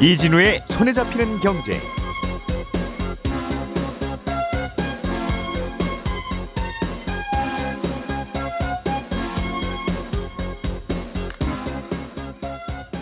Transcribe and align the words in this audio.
이진우의 0.00 0.62
손에 0.68 0.92
잡히는 0.92 1.40
경제. 1.40 1.80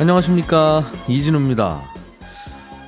안녕하십니까 0.00 0.82
이진우입니다. 1.06 1.82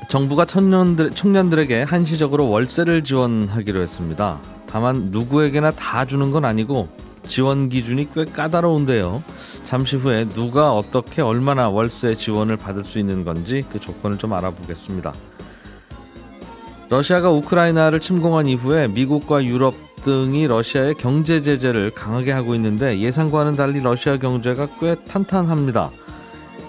정부가 0.09 0.47
청년들, 0.47 1.11
청년들에게 1.11 1.83
한시적으로 1.83 2.49
월세를 2.49 3.05
지원하기로 3.05 3.83
했습니다. 3.83 4.39
다만 4.67 5.11
누구에게나 5.11 5.71
다 5.73 6.07
주는 6.07 6.31
건 6.31 6.47
아니고 6.47 6.89
지원 7.27 7.69
기준이 7.69 8.09
꽤 8.15 8.25
까다로운데요. 8.25 9.23
잠시 9.69 9.97
후에 9.97 10.27
누가 10.31 10.73
어떻게 10.73 11.21
얼마나 11.21 11.69
월세 11.69 12.15
지원을 12.15 12.57
받을 12.57 12.87
수 12.87 12.99
있는 12.99 13.23
건지 13.23 13.63
그 13.71 13.79
조건을 13.79 14.17
좀 14.17 14.33
알아보겠습니다. 14.33 15.13
러시아가 16.89 17.31
우크라이나를 17.31 18.01
침공한 18.01 18.47
이후에 18.47 18.89
미국과 18.89 19.45
유럽 19.45 19.75
등이 20.07 20.47
러시아의 20.47 20.95
경제 20.95 21.43
제재를 21.43 21.91
강하게 21.91 22.33
하고 22.33 22.55
있는데 22.55 22.99
예상과는 22.99 23.57
달리 23.57 23.83
러시아 23.83 24.17
경제가 24.17 24.69
꽤 24.81 24.95
탄탄합니다. 24.95 25.91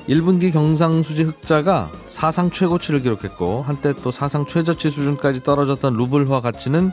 1분기 0.10 0.52
경상수지 0.52 1.24
흑자가 1.24 1.94
사상 2.06 2.52
최고치를 2.52 3.02
기록했고 3.02 3.62
한때 3.62 3.94
또 4.04 4.12
사상 4.12 4.46
최저치 4.46 4.90
수준까지 4.90 5.46
떨어졌던 5.46 5.96
루블화 5.96 6.42
가치는 6.42 6.92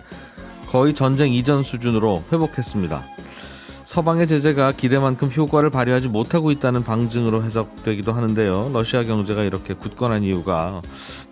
거의 0.68 0.94
전쟁 0.94 1.32
이전 1.32 1.64
수준으로 1.64 2.22
회복했습니다. 2.30 3.02
서방의 3.86 4.26
제재가 4.26 4.72
기대만큼 4.72 5.30
효과를 5.34 5.70
발휘하지 5.70 6.08
못하고 6.08 6.50
있다는 6.50 6.82
방증으로 6.82 7.44
해석되기도 7.44 8.12
하는데요. 8.12 8.70
러시아 8.72 9.04
경제가 9.04 9.44
이렇게 9.44 9.74
굳건한 9.74 10.24
이유가 10.24 10.82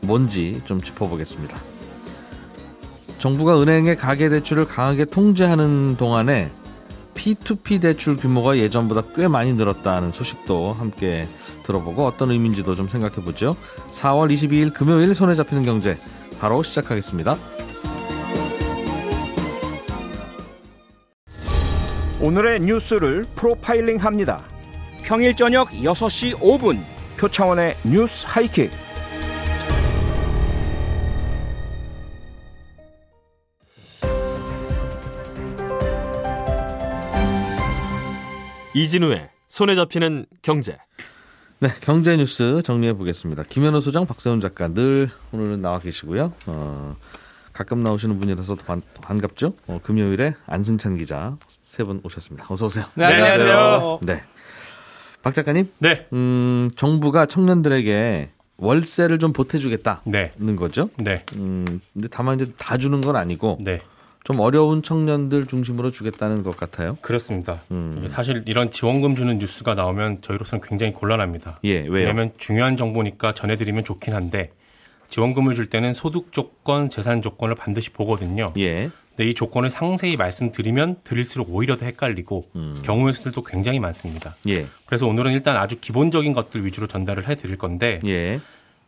뭔지 0.03 0.63
좀 0.65 0.81
짚어보겠습니다. 0.81 1.59
정부가 3.19 3.61
은행의 3.61 3.97
가계 3.97 4.29
대출을 4.29 4.67
강하게 4.67 5.05
통제하는 5.05 5.97
동안에 5.97 6.53
P2P 7.15 7.81
대출 7.81 8.17
규모가 8.17 8.57
예전보다 8.57 9.03
꽤 9.17 9.27
많이 9.27 9.53
늘었다는 9.53 10.13
소식도 10.13 10.73
함께 10.73 11.27
들어보고 11.65 12.07
어떤 12.07 12.31
의미인지도 12.31 12.77
좀 12.77 12.87
생각해 12.87 13.17
보죠. 13.17 13.57
4월 13.91 14.33
22일 14.33 14.73
금요일 14.73 15.13
손에 15.17 15.35
잡히는 15.35 15.65
경제 15.65 15.99
바로 16.39 16.63
시작하겠습니다. 16.63 17.37
오늘의 22.25 22.61
뉴스를 22.61 23.27
프로파일링 23.37 23.99
합니다. 23.99 24.43
평일 25.03 25.37
저녁 25.37 25.69
6시 25.69 26.35
5분 26.39 26.81
표창원의 27.19 27.77
뉴스 27.85 28.25
하이킥. 28.27 28.71
이진우의 38.75 39.29
손에 39.47 39.75
잡히는 39.75 40.25
경제. 40.41 40.79
네, 41.61 41.69
경제 41.83 42.17
뉴스 42.17 42.63
정리해 42.65 42.95
보겠습니다. 42.95 43.43
김현우 43.51 43.83
소장, 43.83 44.07
박세훈 44.07 44.41
작가 44.41 44.69
늘 44.69 45.11
오늘은 45.33 45.61
나와 45.61 45.79
계시고요. 45.79 46.33
어, 46.47 46.97
가끔 47.53 47.83
나오시는 47.83 48.19
분이라서 48.19 48.55
반, 48.55 48.81
반갑죠. 49.03 49.53
어, 49.67 49.79
금요일에 49.83 50.33
안승찬 50.47 50.97
기자 50.97 51.37
세 51.75 51.83
분 51.85 52.01
오셨습니다. 52.05 52.47
어서 52.49 52.67
오세요. 52.67 52.85
네, 52.95 53.05
안녕하세요. 53.05 53.99
네, 54.03 54.23
박 55.23 55.35
작가님. 55.35 55.69
네. 55.81 56.07
음, 56.13 56.71
정부가 56.77 57.27
청년들에게 57.27 58.31
월세를 58.59 59.19
좀 59.19 59.33
보태주겠다는 59.33 60.01
네. 60.07 60.31
거죠. 60.57 60.89
네. 60.99 61.25
음, 61.35 61.81
근데 61.93 62.07
다만 62.09 62.39
이제 62.41 62.53
다 62.57 62.79
주는 62.79 63.01
건 63.01 63.17
아니고 63.17 63.59
네. 63.61 63.81
좀 64.23 64.39
어려운 64.39 64.83
청년들 64.83 65.47
중심으로 65.47 65.91
주겠다는 65.91 66.45
것 66.45 66.57
같아요. 66.57 66.97
그렇습니다. 67.01 67.63
음. 67.73 68.07
사실 68.09 68.45
이런 68.47 68.71
지원금 68.71 69.17
주는 69.17 69.37
뉴스가 69.39 69.75
나오면 69.75 70.23
저희로서는 70.23 70.63
굉장히 70.67 70.93
곤란합니다. 70.93 71.59
예, 71.65 71.81
왜요? 71.81 71.91
왜냐하면 71.93 72.31
중요한 72.39 72.77
정보니까 72.77 73.35
전해드리면 73.35 73.85
좋긴 73.85 74.15
한데 74.15 74.53
지원금을 75.09 75.55
줄 75.55 75.69
때는 75.69 75.93
소득 75.93 76.33
조건, 76.33 76.89
재산 76.89 77.21
조건을 77.21 77.55
반드시 77.57 77.91
보거든요. 77.91 78.47
예, 78.59 78.91
근데 79.17 79.31
이 79.31 79.35
조건을 79.35 79.71
상세히 79.71 80.17
말씀드리면 80.17 80.97
드릴수록 81.05 81.49
오히려 81.51 81.77
더 81.77 81.87
헷갈리고 81.87 82.51
음. 82.57 82.83
경우의 82.85 83.15
수들도 83.15 83.45
굉장히 83.45 83.79
많습니다. 83.79 84.35
예, 84.49 84.67
그래서 84.87 85.07
오늘은 85.07 85.33
일단 85.33 85.57
아주 85.57 85.79
기본적인 85.81 86.33
것들 86.33 86.65
위주로 86.65 86.87
전달을 86.87 87.29
해드릴 87.29 87.57
건데 87.57 88.01
예. 88.07 88.41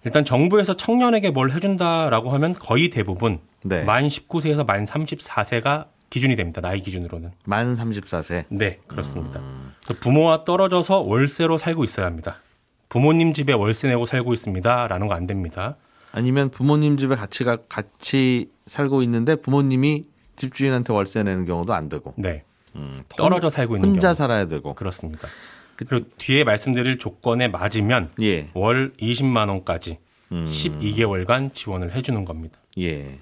일단 0.04 0.24
정부에서 0.24 0.76
청년에게 0.76 1.30
뭘 1.30 1.50
해준다라고 1.50 2.30
하면 2.30 2.54
거의 2.54 2.90
대부분 2.90 3.38
네. 3.62 3.84
만 3.84 4.06
19세에서 4.08 4.66
만 4.66 4.84
34세가 4.84 5.86
기준이 6.10 6.36
됩니다. 6.36 6.60
나이 6.60 6.80
기준으로는. 6.80 7.32
만 7.44 7.74
34세. 7.76 8.44
네, 8.48 8.78
그렇습니다. 8.86 9.40
음. 9.40 9.72
부모와 10.00 10.44
떨어져서 10.44 11.00
월세로 11.00 11.58
살고 11.58 11.82
있어야 11.82 12.06
합니다. 12.06 12.40
부모님 12.88 13.32
집에 13.32 13.52
월세 13.52 13.88
내고 13.88 14.06
살고 14.06 14.32
있습니다라는 14.32 15.08
거 15.08 15.14
안 15.14 15.26
됩니다. 15.26 15.76
아니면 16.12 16.50
부모님 16.50 16.96
집에 16.96 17.14
같이 17.14 17.44
가, 17.44 17.56
같이 17.68 18.50
살고 18.66 19.02
있는데 19.02 19.34
부모님이 19.36 20.04
집주인한테 20.36 20.92
월세 20.92 21.22
내는 21.22 21.44
경우도 21.44 21.74
안 21.74 21.88
되고 21.88 22.14
네, 22.16 22.44
음, 22.74 23.02
떨어져 23.16 23.50
살고 23.50 23.76
있는 23.76 23.88
혼자 23.90 24.08
경우. 24.08 24.14
살아야 24.14 24.46
되고 24.46 24.74
그렇습니다. 24.74 25.28
그리고 25.76 26.06
뒤에 26.18 26.44
말씀드릴 26.44 26.98
조건에 26.98 27.48
맞으면 27.48 28.10
예, 28.22 28.48
월 28.54 28.92
20만 29.00 29.48
원까지 29.48 29.98
음, 30.32 30.50
12개월간 30.52 31.52
지원을 31.54 31.94
해주는 31.94 32.24
겁니다. 32.24 32.58
예. 32.78 33.18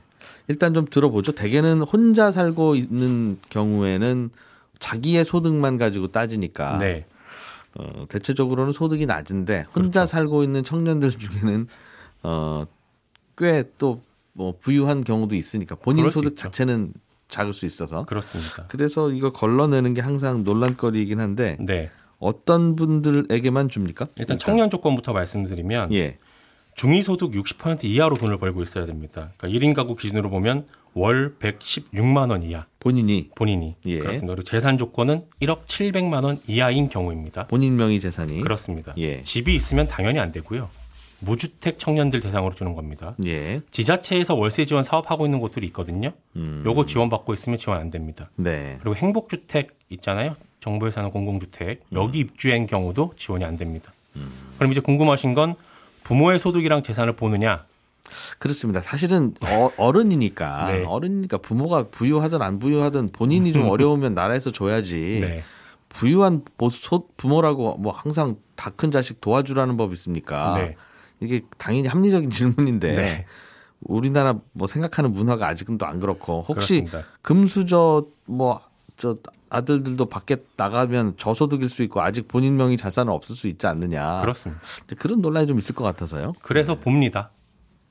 일단 0.49 0.75
좀 0.75 0.87
들어보죠. 0.87 1.33
대개는 1.33 1.83
혼자 1.83 2.31
살고 2.31 2.77
있는 2.77 3.39
경우에는 3.51 4.31
자기의 4.79 5.25
소득만 5.25 5.79
가지고 5.79 6.09
따지니까 6.09 6.79
네, 6.79 7.07
어, 7.77 8.07
대체적으로는 8.09 8.73
소득이 8.73 9.07
낮은데 9.07 9.65
혼자 9.75 10.01
그렇죠. 10.01 10.07
살고 10.07 10.43
있는 10.45 10.63
청년들 10.63 11.11
중에는 11.11 11.67
어, 12.23 12.67
꽤 13.37 13.65
또 13.79 14.01
뭐 14.34 14.55
부유한 14.61 15.05
경우도 15.05 15.34
있으니까 15.34 15.77
본인 15.77 16.11
소득. 16.11 16.37
자체는 16.37 16.93
작을 17.28 17.55
수 17.55 17.65
있어서 17.67 18.05
그렇습니다. 18.05 18.67
그래서 18.69 19.11
이걸 19.11 19.33
걸러내는 19.33 19.95
게 19.95 20.03
항상 20.03 20.45
논란거리이긴 20.45 21.21
한데 21.21 21.56
네, 21.61 21.91
어떤 22.19 22.77
분들에게만 22.77 23.69
줍니까? 23.69 24.06
일단 24.19 24.39
청년 24.39 24.71
조건부터 24.71 25.12
말씀드리면 25.12 25.93
예. 25.93 26.19
중위소득 26.75 27.33
60% 27.33 27.84
이하로 27.84 28.17
돈을 28.19 28.39
벌고 28.39 28.62
있어야 28.62 28.84
됩니다. 28.84 29.31
그러니까 29.37 29.59
1인 29.61 29.75
가구 29.75 29.94
기준으로 29.94 30.28
보면 30.28 30.67
월 30.94 31.34
116만 31.39 32.31
원 32.31 32.43
이하 32.43 32.67
본인이 32.81 33.31
본인이 33.34 33.77
예. 33.87 33.99
그렇습니다. 33.99 34.34
그리고 34.34 34.43
재산 34.43 34.77
조건은 34.78 35.25
1억 35.43 35.67
700만 35.67 36.25
원 36.25 36.41
이하인 36.47 36.89
경우입니다. 36.89 37.47
본인 37.47 37.77
명의 37.77 38.00
재산이 38.00 38.41
그렇습니다. 38.41 38.93
예. 38.99 39.23
집이 39.23 39.55
있으면 39.55 39.87
당연히 39.87 40.19
안 40.19 40.33
되고요. 40.33 40.69
무주택 41.25 41.79
청년들 41.79 42.21
대상으로 42.21 42.55
주는 42.55 42.75
겁니다. 42.75 43.15
예. 43.25 43.62
지자체에서 43.71 44.35
월세 44.35 44.65
지원 44.67 44.83
사업하고 44.83 45.27
있는 45.27 45.41
곳들이 45.41 45.67
있거든요. 45.69 46.12
음. 46.37 46.62
요거 46.67 46.87
지원받고 46.87 47.33
있으면 47.35 47.59
지원 47.59 47.81
안 47.81 47.91
됩니다. 47.91 48.31
네. 48.37 48.77
그리고 48.81 48.97
행복주택 48.97 49.77
있잖아요. 49.91 50.35
정부에서 50.61 51.01
하는 51.01 51.11
공공주택 51.11 51.85
여기 51.93 52.21
입주한 52.21 52.67
경우도 52.67 53.15
지원이 53.17 53.45
안 53.45 53.57
됩니다. 53.57 53.93
그럼 54.59 54.73
이제 54.73 54.81
궁금하신 54.81 55.35
건 55.35 55.55
부모의 56.05 56.39
소득이랑 56.39 56.83
재산을 56.83 57.15
보느냐? 57.15 57.65
그렇습니다. 58.39 58.81
사실은 58.81 59.35
어, 59.43 59.71
어른이니까 59.77 60.67
네. 60.73 60.85
어른이니까 60.85 61.39
부모가 61.39 61.89
부유하든 61.91 62.43
안 62.43 62.59
부유하든 62.59 63.09
본인이 63.12 63.53
좀 63.53 63.69
어려우면 63.71 64.15
나라에서 64.15 64.53
줘야지. 64.53 65.19
네. 65.23 65.43
부유한 65.88 66.43
부모라고 67.17 67.76
뭐 67.79 67.93
항상 67.93 68.37
다 68.56 68.71
큰 68.71 68.91
자식 68.91 69.21
도와주라는 69.21 69.76
법 69.76 69.93
있습니까? 69.93 70.59
네. 70.59 70.76
이게 71.20 71.43
당연히 71.58 71.88
합리적인 71.88 72.28
질문인데 72.31 72.93
네. 72.93 73.26
우리나라 73.81 74.38
뭐 74.52 74.66
생각하는 74.66 75.12
문화가 75.12 75.46
아직은 75.49 75.78
또 75.78 75.87
안 75.87 76.00
그렇고 76.00 76.44
혹시 76.49 76.81
그렇습니다. 76.82 77.05
금수저 77.22 78.06
뭐 78.26 78.61
저 78.96 79.16
아들들도 79.50 80.06
밖에 80.06 80.37
나가면 80.56 81.16
저소득일 81.16 81.69
수 81.69 81.82
있고 81.82 82.00
아직 82.00 82.28
본인 82.28 82.56
명의 82.56 82.76
자산은 82.76 83.12
없을 83.12 83.34
수 83.34 83.49
있지 83.49 83.66
않느냐. 83.66 84.20
그렇습니다. 84.20 84.62
그런 84.99 85.20
논란이 85.20 85.46
좀 85.46 85.58
있을 85.58 85.75
것 85.75 85.84
같아서요. 85.84 86.32
그래서 86.43 86.76
봅니다. 86.76 87.31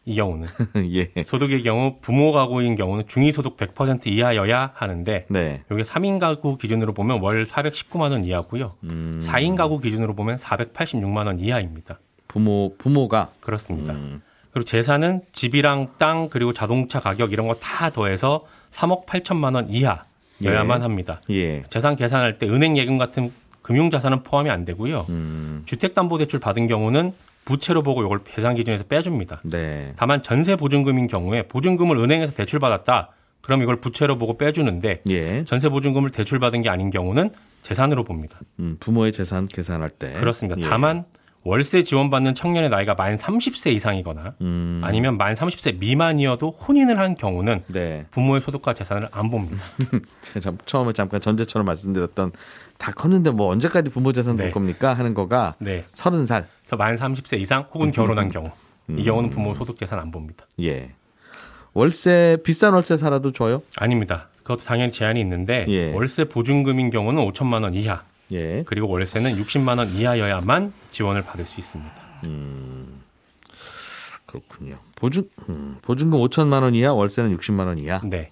이 0.06 0.16
경우는 0.16 0.48
예. 0.94 1.24
소득의 1.24 1.64
경우 1.64 1.98
부모 2.02 2.34
가구인 2.34 2.76
경우는 2.76 3.08
중위소득 3.08 3.56
100% 3.56 4.08
이하여야 4.08 4.72
하는데 4.74 5.26
네. 5.30 5.64
여기 5.72 5.84
3인 5.84 6.20
가구 6.20 6.58
기준으로 6.58 6.94
보면 6.94 7.22
월 7.22 7.46
419만 7.46 8.12
원 8.12 8.26
이하고요. 8.26 8.76
음, 8.84 9.20
4인 9.24 9.56
가구 9.56 9.80
기준으로 9.80 10.14
보면 10.16 10.36
486만 10.36 11.28
원 11.28 11.40
이하입니다. 11.40 12.00
부모 12.34 12.74
부모가 12.80 13.30
그렇습니다. 13.42 13.94
음, 13.94 14.22
그리고 14.52 14.66
재산은 14.66 15.22
집이랑 15.32 15.90
땅 16.00 16.30
그리고 16.30 16.52
자동차 16.52 17.00
가격 17.00 17.32
이런 17.32 17.48
거 17.48 17.54
다 17.60 17.92
더해서 17.92 18.46
3억 18.72 19.06
8천만 19.06 19.54
원 19.56 19.70
이하여야만 19.70 20.80
예. 20.80 20.82
합니다. 20.82 21.22
예. 21.30 21.64
재산 21.70 21.96
계산할 21.96 22.40
때 22.40 22.48
은행 22.48 22.76
예금 22.76 22.98
같은 22.98 23.32
금융 23.62 23.92
자산은 23.92 24.24
포함이 24.24 24.50
안 24.50 24.66
되고요. 24.66 25.06
음, 25.10 25.62
주택담보대출 25.66 26.40
받은 26.40 26.66
경우는 26.68 27.14
부채로 27.46 27.84
보고 27.84 28.04
이걸 28.04 28.22
배상 28.24 28.56
기준에서 28.56 28.86
빼줍니다. 28.86 29.42
네. 29.44 29.94
다만 29.96 30.24
전세 30.24 30.56
보증금인 30.56 31.08
경우에 31.08 31.44
보증금을 31.48 31.98
은행에서 31.98 32.34
대출받았다. 32.34 33.10
그럼 33.42 33.62
이걸 33.62 33.76
부채로 33.78 34.18
보고 34.18 34.38
빼주는데 34.38 35.02
예. 35.10 35.44
전세 35.46 35.70
보증금을 35.70 36.10
대출받은 36.10 36.62
게 36.64 36.70
아닌 36.70 36.90
경우는 36.90 37.30
재산으로 37.62 38.04
봅니다. 38.04 38.40
음, 38.60 38.78
부모의 38.80 39.12
재산 39.12 39.48
계산할 39.48 39.92
때. 39.92 40.14
그렇습니다. 40.14 40.60
예. 40.60 40.68
다만 40.68 41.06
월세 41.46 41.84
지원받는 41.84 42.36
청년의 42.36 42.70
나이가 42.70 42.96
만 42.96 43.16
30세 43.16 43.74
이상이거나 43.74 44.36
음, 44.42 44.80
아니면 44.84 45.18
만 45.18 45.34
30세 45.34 45.78
미만이어도 45.78 46.52
혼인을 46.52 47.00
한 47.00 47.16
경우는 47.16 47.64
네. 47.68 48.06
부모의 48.12 48.40
소득과 48.40 48.74
재산을 48.74 49.10
안 49.12 49.30
봅니다. 49.30 49.62
제가 50.22 50.54
처음에 50.66 50.94
잠깐 50.94 51.20
전제처럼 51.20 51.66
말씀드렸던 51.66 52.32
다 52.78 52.92
컸는데 52.94 53.32
뭐 53.32 53.52
언제까지 53.52 53.90
부모 53.90 54.14
재산 54.14 54.38
볼 54.38 54.46
네. 54.46 54.52
겁니까 54.52 54.94
하는 54.94 55.14
거가 55.14 55.56
네. 55.60 55.84
서른 55.92 56.26
살. 56.26 56.48
그래서 56.62 56.78
만 56.78 56.96
30세 56.96 57.40
이상 57.42 57.68
혹은 57.74 57.92
결혼한 57.92 58.30
경우 58.30 58.50
이 58.90 59.04
경우는 59.04 59.30
부모 59.30 59.54
소득 59.54 59.78
재산 59.78 60.00
안 60.00 60.12
봅니다. 60.12 60.46
예. 60.62 60.92
월세 61.74 62.38
비싼 62.44 62.74
월세 62.74 62.96
살아도 62.96 63.32
줘요? 63.32 63.64
아닙니다. 63.78 64.30
그것도 64.44 64.64
당연히 64.64 64.92
제한이 64.92 65.20
있는데 65.20 65.66
예. 65.68 65.92
월세 65.94 66.26
보증금인 66.26 66.90
경우는 66.90 67.26
5천만 67.32 67.64
원 67.64 67.74
이하 67.74 68.04
예. 68.34 68.64
그리고 68.66 68.90
월세는 68.90 69.32
60만 69.36 69.78
원 69.78 69.90
이하여야만 69.90 70.74
지원을 70.92 71.24
받을 71.24 71.46
수 71.46 71.60
있습니다. 71.60 71.94
그렇군요. 74.26 74.80
보증 74.96 75.30
음, 75.50 75.78
보증금 75.82 76.20
5천만 76.20 76.64
원 76.64 76.74
이하, 76.74 76.92
월세는 76.94 77.38
60만 77.38 77.68
원 77.68 77.78
이하. 77.78 78.02
네. 78.04 78.32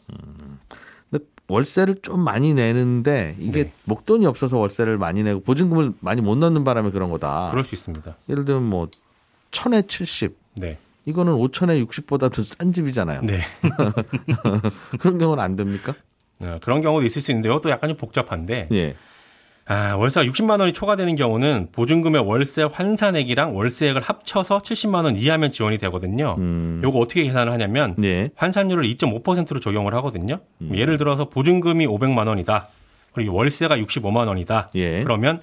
근데 1.10 1.26
월세를 1.48 1.98
좀 2.02 2.22
많이 2.22 2.54
내는데 2.54 3.36
이게 3.40 3.66
네. 3.66 3.72
목돈이 3.86 4.26
없어서 4.26 4.58
월세를 4.58 4.98
많이 4.98 5.22
내고 5.22 5.42
보증금을 5.42 5.94
많이 6.00 6.22
못 6.22 6.38
넣는 6.38 6.64
바람에 6.64 6.90
그런 6.90 7.12
거다. 7.12 7.50
그럴 7.52 7.64
수 7.64 7.76
있습니다. 7.76 8.16
예를 8.30 8.46
들면 8.46 8.64
뭐 8.64 8.90
천에 9.52 9.84
70 9.84 10.36
네. 10.56 10.78
이거는 11.06 11.34
5천에 11.34 11.86
60보다도 11.86 12.44
싼 12.44 12.72
집이잖아요. 12.72 13.22
네. 13.22 13.42
그런 15.00 15.18
경우는 15.18 15.44
안 15.44 15.56
됩니까? 15.56 15.94
어, 16.40 16.58
그런 16.62 16.82
경우도 16.82 17.06
있을 17.06 17.22
수 17.22 17.32
있는데 17.32 17.50
이것도 17.50 17.70
약간 17.70 17.90
좀 17.90 17.98
복잡한데 17.98 18.70
예. 18.72 18.96
아, 19.72 19.96
월세가 19.96 20.26
60만 20.30 20.60
원이 20.60 20.74
초과되는 20.74 21.16
경우는 21.16 21.70
보증금의 21.72 22.28
월세 22.28 22.64
환산액이랑 22.64 23.56
월세액을 23.56 24.02
합쳐서 24.02 24.60
70만 24.60 25.06
원 25.06 25.16
이하면 25.16 25.54
지원이 25.54 25.78
되거든요. 25.78 26.36
음. 26.40 26.82
요거 26.84 27.00
어떻게 27.00 27.24
계산을 27.24 27.54
하냐면 27.54 27.96
예. 28.04 28.32
환산율을 28.36 28.84
2.5%로 28.84 29.62
적용을 29.62 29.94
하거든요. 29.96 30.40
예를 30.74 30.98
들어서 30.98 31.30
보증금이 31.30 31.88
500만 31.88 32.28
원이다. 32.28 32.68
그리고 33.14 33.34
월세가 33.34 33.78
65만 33.78 34.28
원이다. 34.28 34.68
예. 34.76 35.04
그러면 35.04 35.40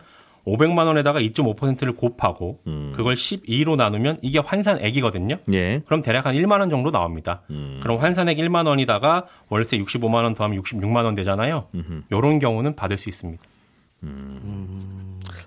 500만 0.47 0.87
원에다가 0.87 1.21
2.5%를 1.21 1.97
곱하고 1.97 2.61
음. 2.67 2.93
그걸 2.95 3.15
12로 3.15 3.77
나누면 3.77 4.19
이게 4.21 4.41
환산액이거든요. 4.41 5.39
예. 5.55 5.81
그럼 5.87 6.03
대략 6.03 6.27
한 6.27 6.35
1만 6.35 6.61
원 6.61 6.69
정도 6.69 6.91
나옵니다. 6.91 7.41
음. 7.49 7.81
그럼 7.83 7.97
환산액 7.99 8.37
1만 8.37 8.67
원이다가 8.67 9.25
월세 9.49 9.79
65만 9.79 10.25
원 10.25 10.35
더하면 10.35 10.61
66만 10.61 11.05
원 11.05 11.15
되잖아요. 11.15 11.69
요런 12.13 12.41
경우는 12.41 12.77
받을 12.77 12.99
수 12.99 13.09
있습니다. 13.09 13.43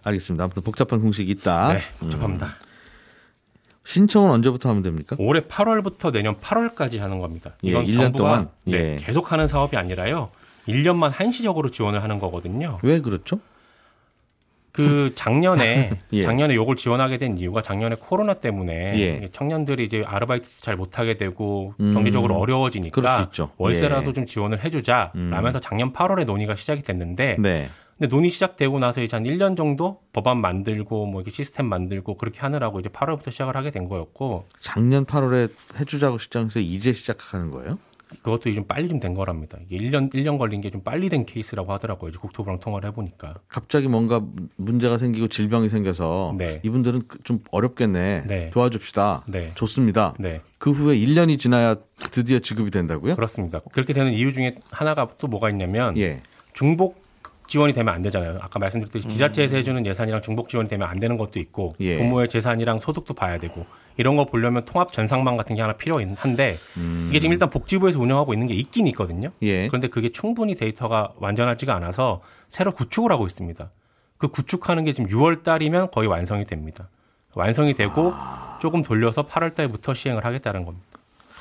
알겠습니다. 0.03 0.43
아무튼 0.43 0.63
복잡한 0.63 0.99
공식이 1.01 1.31
있다. 1.31 1.73
네, 1.73 1.81
복잡합니다. 1.99 2.55
신청은 3.83 4.31
언제부터 4.31 4.69
하면 4.69 4.83
됩니까? 4.83 5.15
올해 5.19 5.41
8월부터 5.41 6.11
내년 6.11 6.37
8월까지 6.37 6.99
하는 6.99 7.17
겁니다. 7.19 7.51
예, 7.63 7.69
이건 7.69 7.85
1년 7.85 7.93
정부가 7.93 8.17
동안? 8.17 8.49
네, 8.65 8.73
예. 8.73 8.95
계속 8.97 9.31
하는 9.31 9.47
사업이 9.47 9.75
아니라요. 9.75 10.29
1년만 10.67 11.11
한시적으로 11.11 11.71
지원을 11.71 12.03
하는 12.03 12.19
거거든요. 12.19 12.79
왜 12.83 13.01
그렇죠? 13.01 13.39
그 14.71 15.11
작년에 15.15 15.99
예. 16.13 16.21
작년에 16.21 16.55
요걸 16.55 16.77
지원하게 16.77 17.17
된 17.17 17.37
이유가 17.37 17.61
작년에 17.61 17.95
코로나 17.99 18.35
때문에 18.35 18.93
예. 18.99 19.27
청년들이 19.31 19.83
이제 19.85 20.03
아르바이트도 20.05 20.53
잘 20.61 20.75
못하게 20.77 21.17
되고 21.17 21.73
음, 21.79 21.93
경제적으로 21.93 22.35
어려워지니까 22.35 23.23
있죠. 23.23 23.51
월세라도 23.57 24.09
예. 24.09 24.13
좀 24.13 24.25
지원을 24.25 24.63
해주자 24.63 25.11
라면서 25.13 25.59
작년 25.59 25.91
8월에 25.91 26.25
논의가 26.25 26.55
시작이 26.55 26.83
됐는데 26.83 27.37
네. 27.39 27.69
근데 28.01 28.15
논의 28.15 28.31
시작되고 28.31 28.79
나서 28.79 28.99
이제 29.03 29.15
한 29.15 29.25
1년 29.25 29.55
정도 29.55 29.99
법안 30.11 30.41
만들고 30.41 31.05
뭐 31.05 31.21
이렇게 31.21 31.29
시스템 31.35 31.67
만들고 31.67 32.15
그렇게 32.17 32.39
하느라고 32.39 32.79
이제 32.79 32.89
8월부터 32.89 33.29
시작을 33.31 33.55
하게 33.55 33.69
된 33.69 33.87
거였고 33.87 34.45
작년 34.59 35.05
8월에 35.05 35.51
해주자고 35.79 36.17
시작해서 36.17 36.59
이제 36.61 36.93
시작하는 36.93 37.51
거예요? 37.51 37.77
그것도 38.23 38.51
좀 38.53 38.63
빨리 38.65 38.89
좀 38.89 38.99
된 38.99 39.13
거랍니다. 39.13 39.59
이게 39.69 39.77
1년 39.77 40.11
1년 40.11 40.39
걸린 40.39 40.61
게 40.61 40.71
좀 40.71 40.81
빨리 40.81 41.09
된 41.09 41.27
케이스라고 41.27 41.71
하더라고요. 41.73 42.09
이제 42.09 42.17
국토부랑 42.17 42.59
통화를 42.59 42.89
해 42.89 42.93
보니까. 42.93 43.35
갑자기 43.47 43.87
뭔가 43.87 44.19
문제가 44.57 44.97
생기고 44.97 45.27
질병이 45.27 45.69
생겨서 45.69 46.33
네. 46.39 46.59
이분들은 46.63 47.03
그- 47.07 47.19
좀 47.23 47.39
어렵겠네. 47.51 48.23
네. 48.25 48.49
도와줍시다. 48.49 49.25
네. 49.27 49.51
좋습니다. 49.53 50.15
네, 50.17 50.41
그 50.57 50.71
후에 50.71 50.95
1년이 50.97 51.37
지나야 51.37 51.75
드디어 52.11 52.39
지급이 52.39 52.71
된다고요? 52.71 53.15
그렇습니다. 53.15 53.59
그렇게 53.71 53.93
되는 53.93 54.11
이유 54.11 54.33
중에 54.33 54.55
하나가 54.71 55.07
또 55.19 55.27
뭐가 55.27 55.51
있냐면 55.51 55.95
예. 55.99 56.19
중복 56.53 57.00
지원이 57.51 57.73
되면 57.73 57.93
안 57.93 58.01
되잖아요. 58.01 58.37
아까 58.39 58.59
말씀드렸듯이 58.59 59.09
지자체에서 59.09 59.57
해주는 59.57 59.85
예산이랑 59.85 60.21
중복 60.21 60.47
지원이 60.47 60.69
되면 60.69 60.87
안 60.87 60.99
되는 60.99 61.17
것도 61.17 61.37
있고 61.41 61.73
예. 61.81 61.97
부모의 61.97 62.29
재산이랑 62.29 62.79
소득도 62.79 63.13
봐야 63.13 63.39
되고 63.39 63.65
이런 63.97 64.15
거 64.15 64.23
보려면 64.23 64.63
통합 64.63 64.93
전상망 64.93 65.35
같은 65.35 65.57
게 65.57 65.61
하나 65.61 65.73
필요한데 65.73 66.57
이게 67.09 67.19
지금 67.19 67.33
일단 67.33 67.49
복지부에서 67.49 67.99
운영하고 67.99 68.33
있는 68.33 68.47
게 68.47 68.53
있긴 68.55 68.87
있거든요. 68.87 69.31
예. 69.41 69.67
그런데 69.67 69.89
그게 69.89 70.07
충분히 70.13 70.55
데이터가 70.55 71.11
완전하지가 71.17 71.75
않아서 71.75 72.21
새로 72.47 72.71
구축을 72.71 73.11
하고 73.11 73.25
있습니다. 73.25 73.69
그 74.17 74.29
구축하는 74.29 74.85
게 74.85 74.93
지금 74.93 75.09
6월 75.09 75.43
달이면 75.43 75.91
거의 75.91 76.07
완성이 76.07 76.45
됩니다. 76.45 76.87
완성이 77.35 77.73
되고 77.73 78.13
조금 78.61 78.81
돌려서 78.81 79.27
8월 79.27 79.53
달부터 79.53 79.93
시행을 79.93 80.23
하겠다는 80.23 80.63
겁니다. 80.63 80.87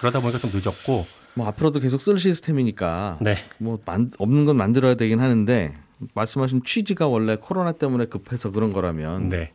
그러다 0.00 0.18
보니까 0.18 0.40
좀 0.40 0.50
늦었고 0.52 1.06
뭐 1.34 1.46
앞으로도 1.46 1.78
계속 1.78 2.00
쓸 2.00 2.18
시스템이니까 2.18 3.18
네. 3.20 3.36
뭐 3.58 3.78
만- 3.86 4.10
없는 4.18 4.44
건 4.44 4.56
만들어야 4.56 4.94
되긴 4.96 5.20
하는데 5.20 5.72
말씀하신 6.14 6.62
취지가 6.64 7.06
원래 7.08 7.36
코로나 7.40 7.72
때문에 7.72 8.06
급해서 8.06 8.50
그런 8.50 8.72
거라면 8.72 9.28
네. 9.28 9.52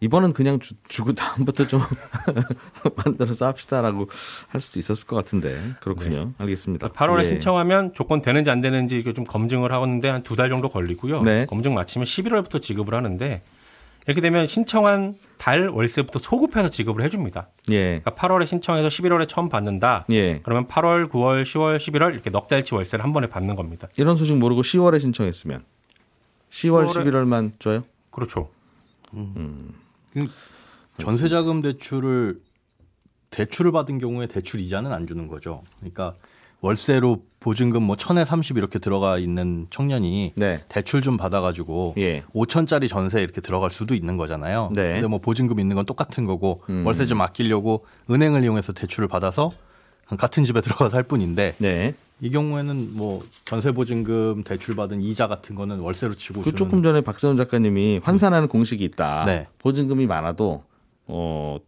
이번은 0.00 0.32
그냥 0.32 0.58
주, 0.58 0.74
주고 0.88 1.12
다음부터 1.14 1.66
좀 1.66 1.80
만들어서 3.04 3.46
합시다라고 3.46 4.08
할 4.48 4.60
수도 4.60 4.78
있었을 4.78 5.06
것 5.06 5.16
같은데 5.16 5.58
그렇군요. 5.80 6.32
알겠습니다. 6.38 6.88
8월에 6.88 7.20
예. 7.20 7.24
신청하면 7.26 7.94
조건 7.94 8.20
되는지 8.20 8.50
안 8.50 8.60
되는지 8.60 8.98
이거 8.98 9.12
좀 9.12 9.24
검증을 9.24 9.72
하는데 9.72 10.08
한 10.08 10.22
두 10.22 10.36
달 10.36 10.48
정도 10.50 10.68
걸리고요. 10.68 11.22
네. 11.22 11.46
검증 11.46 11.74
마치면 11.74 12.04
11월부터 12.06 12.60
지급을 12.60 12.94
하는데 12.94 13.42
이렇게 14.06 14.20
되면 14.20 14.46
신청한 14.46 15.14
달 15.38 15.68
월세부터 15.68 16.18
소급해서 16.18 16.68
지급을 16.68 17.02
해줍니다. 17.04 17.48
예. 17.70 18.00
그러니까 18.02 18.10
8월에 18.10 18.46
신청해서 18.46 18.88
11월에 18.88 19.26
처음 19.28 19.48
받는다. 19.48 20.04
예. 20.12 20.40
그러면 20.42 20.66
8월, 20.68 21.08
9월, 21.08 21.42
10월, 21.44 21.78
11월 21.78 22.12
이렇게 22.12 22.28
넉 22.28 22.46
달치 22.48 22.74
월세를 22.74 23.02
한 23.02 23.14
번에 23.14 23.28
받는 23.28 23.56
겁니다. 23.56 23.88
이런 23.96 24.16
소식 24.18 24.36
모르고 24.36 24.60
10월에 24.60 25.00
신청했으면 25.00 25.62
10월, 26.54 26.86
10월에 26.86 27.10
11월만 27.10 27.52
줘요? 27.58 27.82
그렇죠. 28.10 28.48
전세자금 30.98 31.62
대출을 31.62 32.40
대출을 33.30 33.72
받은 33.72 33.98
경우에 33.98 34.28
대출 34.28 34.60
이자는 34.60 34.92
안 34.92 35.08
주는 35.08 35.26
거죠. 35.26 35.64
그러니까 35.80 36.14
월세로 36.60 37.24
보증금 37.40 37.82
뭐 37.82 37.96
천에 37.96 38.24
삼십 38.24 38.56
이렇게 38.56 38.78
들어가 38.78 39.18
있는 39.18 39.66
청년이 39.70 40.32
네. 40.36 40.64
대출 40.68 41.02
좀 41.02 41.16
받아가지고 41.16 41.94
예. 41.98 42.22
5천짜리 42.32 42.88
전세 42.88 43.20
이렇게 43.20 43.40
들어갈 43.40 43.70
수도 43.70 43.94
있는 43.94 44.16
거잖아요. 44.16 44.70
네. 44.72 44.94
근데 44.94 45.08
뭐 45.08 45.18
보증금 45.18 45.58
있는 45.58 45.74
건 45.76 45.84
똑같은 45.84 46.24
거고 46.24 46.62
음. 46.70 46.86
월세 46.86 47.06
좀 47.06 47.20
아끼려고 47.20 47.84
은행을 48.08 48.44
이용해서 48.44 48.72
대출을 48.72 49.08
받아서 49.08 49.50
같은 50.16 50.44
집에 50.44 50.60
들어가 50.62 50.88
살 50.88 51.02
뿐인데 51.02 51.56
네. 51.58 51.94
이 52.20 52.30
경우에는 52.30 52.96
뭐 52.96 53.20
전세 53.44 53.72
보증금 53.72 54.44
대출 54.44 54.76
받은 54.76 55.02
이자 55.02 55.26
같은 55.28 55.54
거는 55.54 55.80
월세로 55.80 56.14
치고 56.14 56.42
그 56.42 56.52
조금 56.52 56.82
전에 56.82 57.00
박세훈 57.00 57.36
작가님이 57.36 58.00
환산하는 58.02 58.48
공식이 58.48 58.84
있다. 58.84 59.24
네. 59.26 59.46
보증금이 59.58 60.06
많아도 60.06 60.62
어 61.06 61.58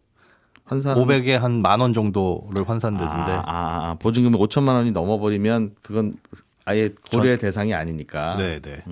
환산 0.65 0.95
500에 0.97 1.31
한 1.37 1.61
만 1.61 1.81
원 1.81 1.93
정도를 1.93 2.67
환산되는데 2.67 3.31
아, 3.31 3.43
아, 3.45 3.89
아, 3.91 3.95
보증금이 3.99 4.37
5천만 4.37 4.69
원이 4.69 4.91
넘어버리면 4.91 5.75
그건 5.81 6.15
아예 6.65 6.89
고려의 7.11 7.37
대상이 7.37 7.73
아니니까. 7.73 8.35
네, 8.37 8.59
네. 8.59 8.83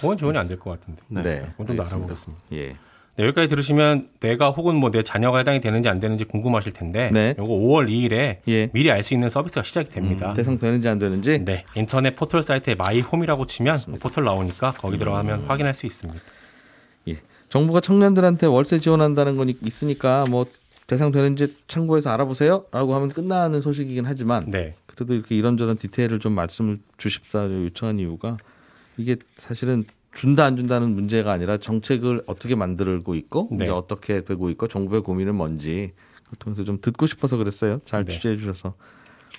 그건 0.00 0.16
지원이 0.16 0.38
안 0.38 0.48
될 0.48 0.58
것 0.58 0.80
같은데. 0.80 1.02
네. 1.22 1.52
그건 1.56 1.76
좀. 1.76 1.80
알아보겠습니다. 1.86 2.42
예. 2.54 2.76
네, 3.20 3.26
여기까지 3.26 3.48
들으시면 3.48 4.08
내가 4.20 4.50
혹은 4.50 4.76
뭐 4.76 4.90
내 4.90 5.02
자녀가 5.02 5.38
해당이 5.38 5.60
되는지 5.60 5.88
안 5.90 6.00
되는지 6.00 6.24
궁금하실 6.24 6.72
텐데 6.72 7.10
네. 7.12 7.34
요거 7.38 7.52
5월 7.52 7.88
2일에 7.88 8.38
예. 8.48 8.70
미리 8.72 8.90
알 8.90 9.02
수 9.02 9.12
있는 9.14 9.28
서비스가 9.28 9.62
시작이 9.62 9.90
됩니다. 9.90 10.32
대상 10.32 10.58
되는지 10.58 10.88
안 10.88 10.98
되는지. 10.98 11.44
네, 11.44 11.64
인터넷 11.74 12.16
포털 12.16 12.42
사이트에 12.42 12.74
마이홈이라고 12.76 13.46
치면 13.46 13.76
포털 14.00 14.24
나오니까 14.24 14.72
거기 14.72 14.96
들어가면 14.98 15.44
확인할 15.46 15.74
수 15.74 15.84
있습니다. 15.86 16.20
예. 17.08 17.16
정부가 17.50 17.80
청년들한테 17.80 18.46
월세 18.46 18.78
지원한다는 18.78 19.36
건 19.36 19.52
있으니까 19.62 20.24
뭐 20.30 20.46
대상 20.86 21.10
되는지 21.12 21.54
참고해서 21.68 22.10
알아보세요 22.10 22.64
라고 22.72 22.94
하면 22.94 23.10
끝나는 23.10 23.60
소식이긴 23.60 24.06
하지만 24.06 24.46
네, 24.48 24.74
그래도 24.86 25.14
이렇게 25.14 25.36
이런저런 25.36 25.76
디테일을 25.76 26.18
좀 26.20 26.32
말씀을 26.34 26.78
주십사 26.96 27.44
요청한 27.44 27.98
이유가 28.00 28.38
이게 28.96 29.16
사실은 29.36 29.84
준다 30.12 30.44
안 30.44 30.56
준다는 30.56 30.94
문제가 30.94 31.32
아니라 31.32 31.56
정책을 31.56 32.22
어떻게 32.26 32.54
만들고 32.54 33.14
있고 33.14 33.48
네. 33.52 33.64
이제 33.64 33.72
어떻게 33.72 34.22
되고 34.22 34.50
있고 34.50 34.68
정부의 34.68 35.02
고민은 35.02 35.34
뭔지 35.34 35.92
통해서 36.38 36.64
좀 36.64 36.80
듣고 36.80 37.06
싶어서 37.06 37.36
그랬어요. 37.36 37.78
잘 37.84 38.04
네. 38.04 38.12
취재해 38.12 38.36
주셔서 38.36 38.74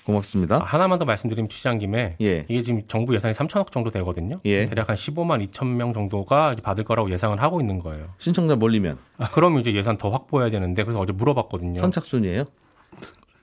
고맙습니다. 0.04 0.56
아, 0.56 0.64
하나만 0.64 0.98
더 0.98 1.04
말씀드리면 1.04 1.48
취재한 1.48 1.78
김에 1.78 2.16
예. 2.20 2.46
이게 2.48 2.62
지금 2.62 2.82
정부 2.88 3.14
예산이 3.14 3.34
3천억 3.34 3.70
정도 3.70 3.90
되거든요. 3.90 4.40
예. 4.44 4.66
대략 4.66 4.88
한 4.88 4.96
15만 4.96 5.46
2천 5.48 5.66
명 5.66 5.92
정도가 5.92 6.56
받을 6.62 6.84
거라고 6.84 7.10
예상을 7.10 7.40
하고 7.40 7.60
있는 7.60 7.78
거예요. 7.78 8.08
신청자 8.18 8.56
몰리면 8.56 8.98
그러면 9.32 9.60
이제 9.60 9.72
예산 9.74 9.98
더 9.98 10.10
확보해야 10.10 10.50
되는데 10.50 10.82
그래서 10.82 11.00
어제 11.00 11.12
물어봤거든요. 11.12 11.78
선착순이에요. 11.80 12.44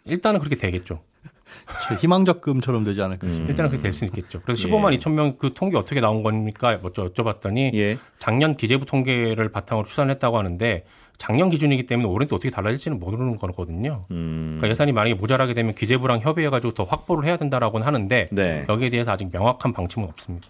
일단은 0.05 0.39
그렇게 0.39 0.55
되겠죠. 0.55 0.99
희망적금처럼 2.01 2.83
되지 2.83 3.01
않을까 3.01 3.27
싶어요. 3.27 3.45
일단은 3.47 3.69
그렇게 3.69 3.83
될 3.83 3.93
수 3.93 4.05
있겠죠. 4.05 4.41
그래서 4.41 4.67
예. 4.67 4.71
15만 4.71 4.97
2천 4.99 5.11
명 5.11 5.37
그 5.37 5.53
통계 5.53 5.77
어떻게 5.77 5.99
나온 6.01 6.23
겁니까? 6.23 6.77
뭐 6.81 6.91
저- 6.93 7.07
여쭤봤더니 7.09 7.73
예. 7.75 7.97
작년 8.17 8.55
기재부 8.55 8.85
통계를 8.85 9.49
바탕으로 9.51 9.85
추산했다고 9.87 10.37
하는데 10.37 10.85
작년 11.17 11.49
기준이기 11.49 11.85
때문에 11.85 12.07
올해는 12.07 12.29
또 12.29 12.37
어떻게 12.37 12.49
달라질지는 12.49 12.97
모르는 12.99 13.35
거거든요. 13.37 14.05
음. 14.11 14.55
그러니까 14.57 14.69
예산이 14.69 14.91
만약에 14.93 15.15
모자라게 15.15 15.53
되면 15.53 15.75
기재부랑 15.75 16.21
협의해가지고 16.21 16.73
더 16.73 16.83
확보를 16.85 17.25
해야 17.27 17.35
된다라고는 17.37 17.85
하는데 17.85 18.29
네. 18.31 18.65
여기에 18.69 18.89
대해서 18.89 19.11
아직 19.11 19.27
명확한 19.31 19.73
방침은 19.73 20.07
없습니다. 20.07 20.47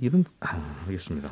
이런 0.00 0.24
아, 0.40 0.60
알겠습니다. 0.86 1.30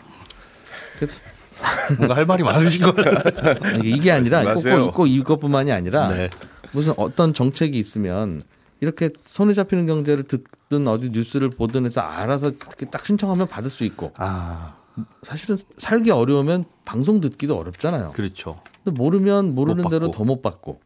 뭔가 1.98 2.16
할 2.16 2.24
말이 2.26 2.42
많으신 2.42 2.82
거예요. 2.90 3.12
이게, 3.84 4.10
아니라 4.12 4.54
꼭. 4.54 4.62
꼭, 4.62 4.94
꼭 4.94 5.06
이것뿐만이 5.06 5.70
아니라 5.72 6.08
네. 6.08 6.30
무슨 6.72 6.92
어떤 6.96 7.34
정책이 7.34 7.78
있으면 7.78 8.42
이렇게 8.80 9.10
손에 9.24 9.52
잡히는 9.52 9.86
경제를 9.86 10.24
듣든 10.24 10.88
어디 10.88 11.10
뉴스를 11.10 11.50
보든 11.50 11.84
해서 11.86 12.00
알아서 12.00 12.48
이렇게 12.50 12.86
딱 12.86 13.04
신청하면 13.04 13.46
받을 13.48 13.68
수 13.70 13.84
있고 13.84 14.12
아, 14.16 14.76
사실은 15.22 15.56
살기 15.76 16.10
어려우면 16.10 16.64
방송 16.84 17.20
듣기도 17.20 17.58
어렵잖아요. 17.58 18.12
그렇죠. 18.12 18.60
근데 18.84 18.98
모르면 18.98 19.54
모르는 19.54 19.84
못 19.84 19.90
대로. 19.90 20.10
더 20.10 20.24
못 20.24 20.40
받고 20.42 20.80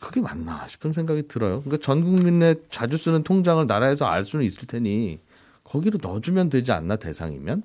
그게 0.00 0.20
맞나 0.20 0.66
싶은 0.68 0.92
생각이 0.92 1.26
들어요. 1.28 1.60
그러니까 1.62 1.84
전 1.84 2.02
국민의 2.04 2.56
자주 2.70 2.96
쓰는 2.96 3.22
통장을 3.24 3.64
나라에서 3.66 4.06
알 4.06 4.24
수는 4.24 4.44
있을 4.44 4.66
테니 4.66 5.18
거기로 5.64 5.98
넣어주면 6.00 6.50
되지 6.50 6.72
않나 6.72 6.96
대상이면 6.96 7.62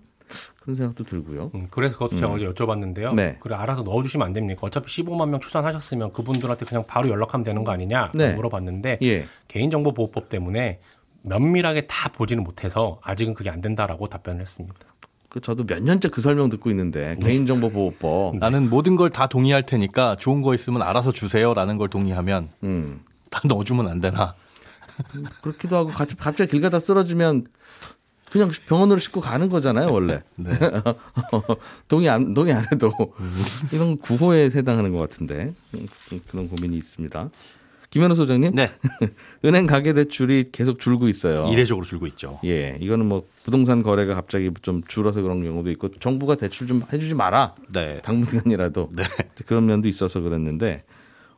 그런 0.62 0.76
생각도 0.76 1.04
들고요. 1.04 1.52
음, 1.56 1.68
그래서 1.70 1.94
그것도 1.98 2.16
제가 2.18 2.32
어제 2.32 2.46
여쭤봤는데요. 2.46 3.14
네. 3.16 3.38
그래 3.42 3.56
알아서 3.56 3.82
넣어주시면 3.84 4.26
안 4.28 4.34
됩니까? 4.34 4.62
어차피 4.64 4.88
15만 4.88 5.30
명 5.30 5.40
추산하셨으면 5.40 6.14
그분들한테 6.14 6.66
그냥 6.66 6.86
바로 6.88 7.10
연락하면 7.10 7.44
되는 7.44 7.64
거 7.64 7.72
아니냐 7.72 8.12
네. 8.14 8.34
물어봤는데 8.34 9.00
예. 9.04 9.26
개인정보보호법 9.48 10.30
때문에 10.30 10.80
면밀하게 11.24 11.88
다 11.88 12.10
보지는 12.10 12.44
못해서 12.44 13.00
아직은 13.04 13.34
그게 13.34 13.50
안 13.50 13.62
된다라고 13.62 14.08
답변을 14.08 14.42
했습니다. 14.42 14.78
그 15.30 15.42
저도 15.42 15.66
몇 15.66 15.82
년째 15.82 16.10
그 16.10 16.22
설명 16.22 16.50
듣고 16.50 16.70
있는데 16.70 17.16
개인정보보호법. 17.22 18.38
나는 18.38 18.70
모든 18.70 18.96
걸 18.96 19.10
다 19.10 19.28
동의할 19.28 19.66
테니까 19.66 20.16
좋은 20.20 20.42
거 20.42 20.54
있으면 20.54 20.82
알아서 20.82 21.12
주세요라는 21.12 21.78
걸 21.78 21.90
동의하면 21.90 22.50
음. 22.64 23.02
다 23.30 23.42
넣어주면 23.46 23.88
안 23.88 24.00
되나? 24.00 24.36
그렇기도 25.42 25.76
하고 25.78 25.90
갑자기, 25.90 26.16
갑자기 26.18 26.52
길 26.52 26.62
가다 26.62 26.78
쓰러지면 26.80 27.46
그냥 28.34 28.50
병원으로 28.68 28.98
싣고 28.98 29.22
가는 29.22 29.48
거잖아요, 29.48 29.94
원래. 29.94 30.24
네. 30.38 30.50
동의 31.88 32.10
안, 32.10 32.34
동의 32.34 32.52
안 32.54 32.66
해도. 32.72 32.92
이건 33.72 34.00
구호에 34.00 34.46
해당하는 34.46 34.92
것 34.92 34.98
같은데. 34.98 35.54
음, 35.76 35.86
그런 36.28 36.50
고민이 36.50 36.76
있습니다. 36.76 37.30
김현우 37.92 38.16
소장님. 38.16 38.56
네. 38.56 38.72
은행 39.46 39.68
가계 39.68 39.94
대출이 39.94 40.50
계속 40.52 40.80
줄고 40.80 41.08
있어요. 41.10 41.48
이례적으로 41.54 41.86
줄고 41.86 42.08
있죠. 42.08 42.40
예. 42.44 42.76
이거는 42.80 43.06
뭐 43.06 43.28
부동산 43.44 43.84
거래가 43.84 44.16
갑자기 44.16 44.50
좀 44.64 44.82
줄어서 44.88 45.22
그런 45.22 45.44
경우도 45.44 45.70
있고 45.70 45.92
정부가 46.00 46.34
대출 46.34 46.66
좀 46.66 46.82
해주지 46.92 47.14
마라. 47.14 47.54
네. 47.72 48.02
당분간이라도. 48.02 48.90
네. 48.94 49.04
그런 49.46 49.68
면도 49.68 49.88
있어서 49.88 50.22
그랬는데 50.22 50.84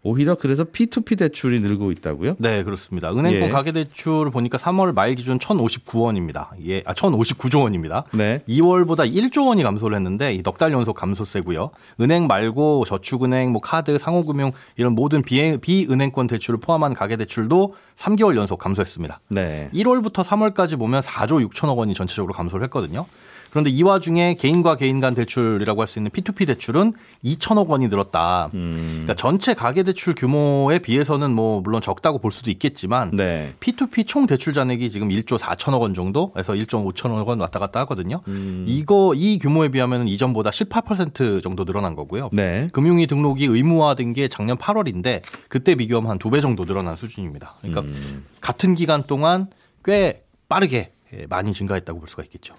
오히려 0.06 0.36
그래서 0.36 0.64
P2P 0.66 1.18
대출이 1.18 1.60
늘고 1.62 1.92
있다고요? 1.92 2.36
네, 2.38 2.62
그렇습니다. 2.62 3.10
은행권 3.10 3.50
예. 3.50 3.50
가계 3.50 3.72
대출 3.72 4.30
보니까 4.30 4.60
3월 4.60 4.94
말 4.94 5.16
기준 5.16 5.40
1,059원입니다. 5.40 6.50
예, 6.68 6.84
아, 6.86 6.94
1,059조 6.94 7.64
원입니다. 7.64 8.04
네. 8.12 8.42
2월보다 8.48 9.12
1조 9.12 9.48
원이 9.48 9.64
감소를 9.64 9.96
했는데 9.98 10.40
넉 10.44 10.60
달 10.60 10.72
연속 10.72 10.94
감소세고요. 10.96 11.72
은행 12.00 12.28
말고 12.28 12.86
저축은행, 12.86 13.52
뭐 13.52 13.60
카드, 13.60 13.98
상호금융 13.98 14.52
이런 14.78 14.94
모든 14.94 15.24
비, 15.24 15.58
비은행권 15.58 16.28
대출을 16.28 16.60
포함한 16.60 16.94
가계 16.94 17.18
대출도 17.18 17.74
3개월 17.98 18.36
연속 18.38 18.60
감소했습니다. 18.60 19.20
네. 19.30 19.70
1월부터 19.74 20.24
3월까지 20.24 20.78
보면 20.78 21.02
4조 21.02 21.50
6천억 21.50 21.78
원이 21.78 21.96
전체적으로 21.96 22.34
감소를 22.34 22.64
했거든요. 22.66 23.08
그런데 23.56 23.70
이 23.70 23.84
와중에 23.84 24.34
개인과 24.36 24.76
개인 24.76 25.00
간 25.00 25.14
대출이라고 25.16 25.80
할 25.80 25.88
수 25.88 25.98
있는 25.98 26.12
P2P 26.12 26.46
대출은 26.48 26.92
2천억 27.24 27.70
원이 27.70 27.88
늘었다. 27.88 28.50
그러니까 28.52 29.14
전체 29.14 29.54
가계 29.54 29.84
대출 29.84 30.14
규모에 30.14 30.80
비해서는 30.80 31.32
뭐 31.34 31.62
물론 31.62 31.80
적다고 31.80 32.18
볼 32.20 32.34
수도 32.34 32.52
있겠지만 32.52 33.12
네. 33.12 33.54
P2P 33.62 34.08
총 34.08 34.26
대출 34.26 34.52
잔액이 34.52 34.90
지금 34.90 35.08
1조 35.08 35.38
4천억 35.40 35.80
원 35.80 35.94
정도에서 35.94 36.52
1.5천억 36.52 37.26
원 37.28 37.40
왔다 37.40 37.60
갔다 37.60 37.80
하거든요. 37.82 38.20
음. 38.28 38.66
이거 38.68 39.14
이 39.16 39.38
규모에 39.38 39.70
비하면 39.70 40.10
이전보다 40.10 40.50
18% 40.50 41.42
정도 41.42 41.64
늘어난 41.64 41.96
거고요. 41.96 42.32
네. 42.34 42.68
금융위 42.74 43.08
등록이 43.08 43.46
의무화된 43.46 44.12
게 44.12 44.28
작년 44.28 44.58
8월인데 44.58 45.22
그때 45.48 45.76
비교하면 45.76 46.10
한 46.12 46.18
두 46.18 46.30
배 46.30 46.42
정도 46.42 46.66
늘어난 46.66 46.98
수준입니다. 46.98 47.56
그러니까 47.62 47.82
음. 47.82 48.26
같은 48.42 48.76
기간 48.76 49.04
동안 49.04 49.48
꽤 49.86 50.24
빠르게 50.50 50.78
예, 50.78 50.95
많이 51.30 51.54
증가했다고 51.54 52.00
볼 52.00 52.10
수가 52.10 52.24
있겠죠. 52.24 52.56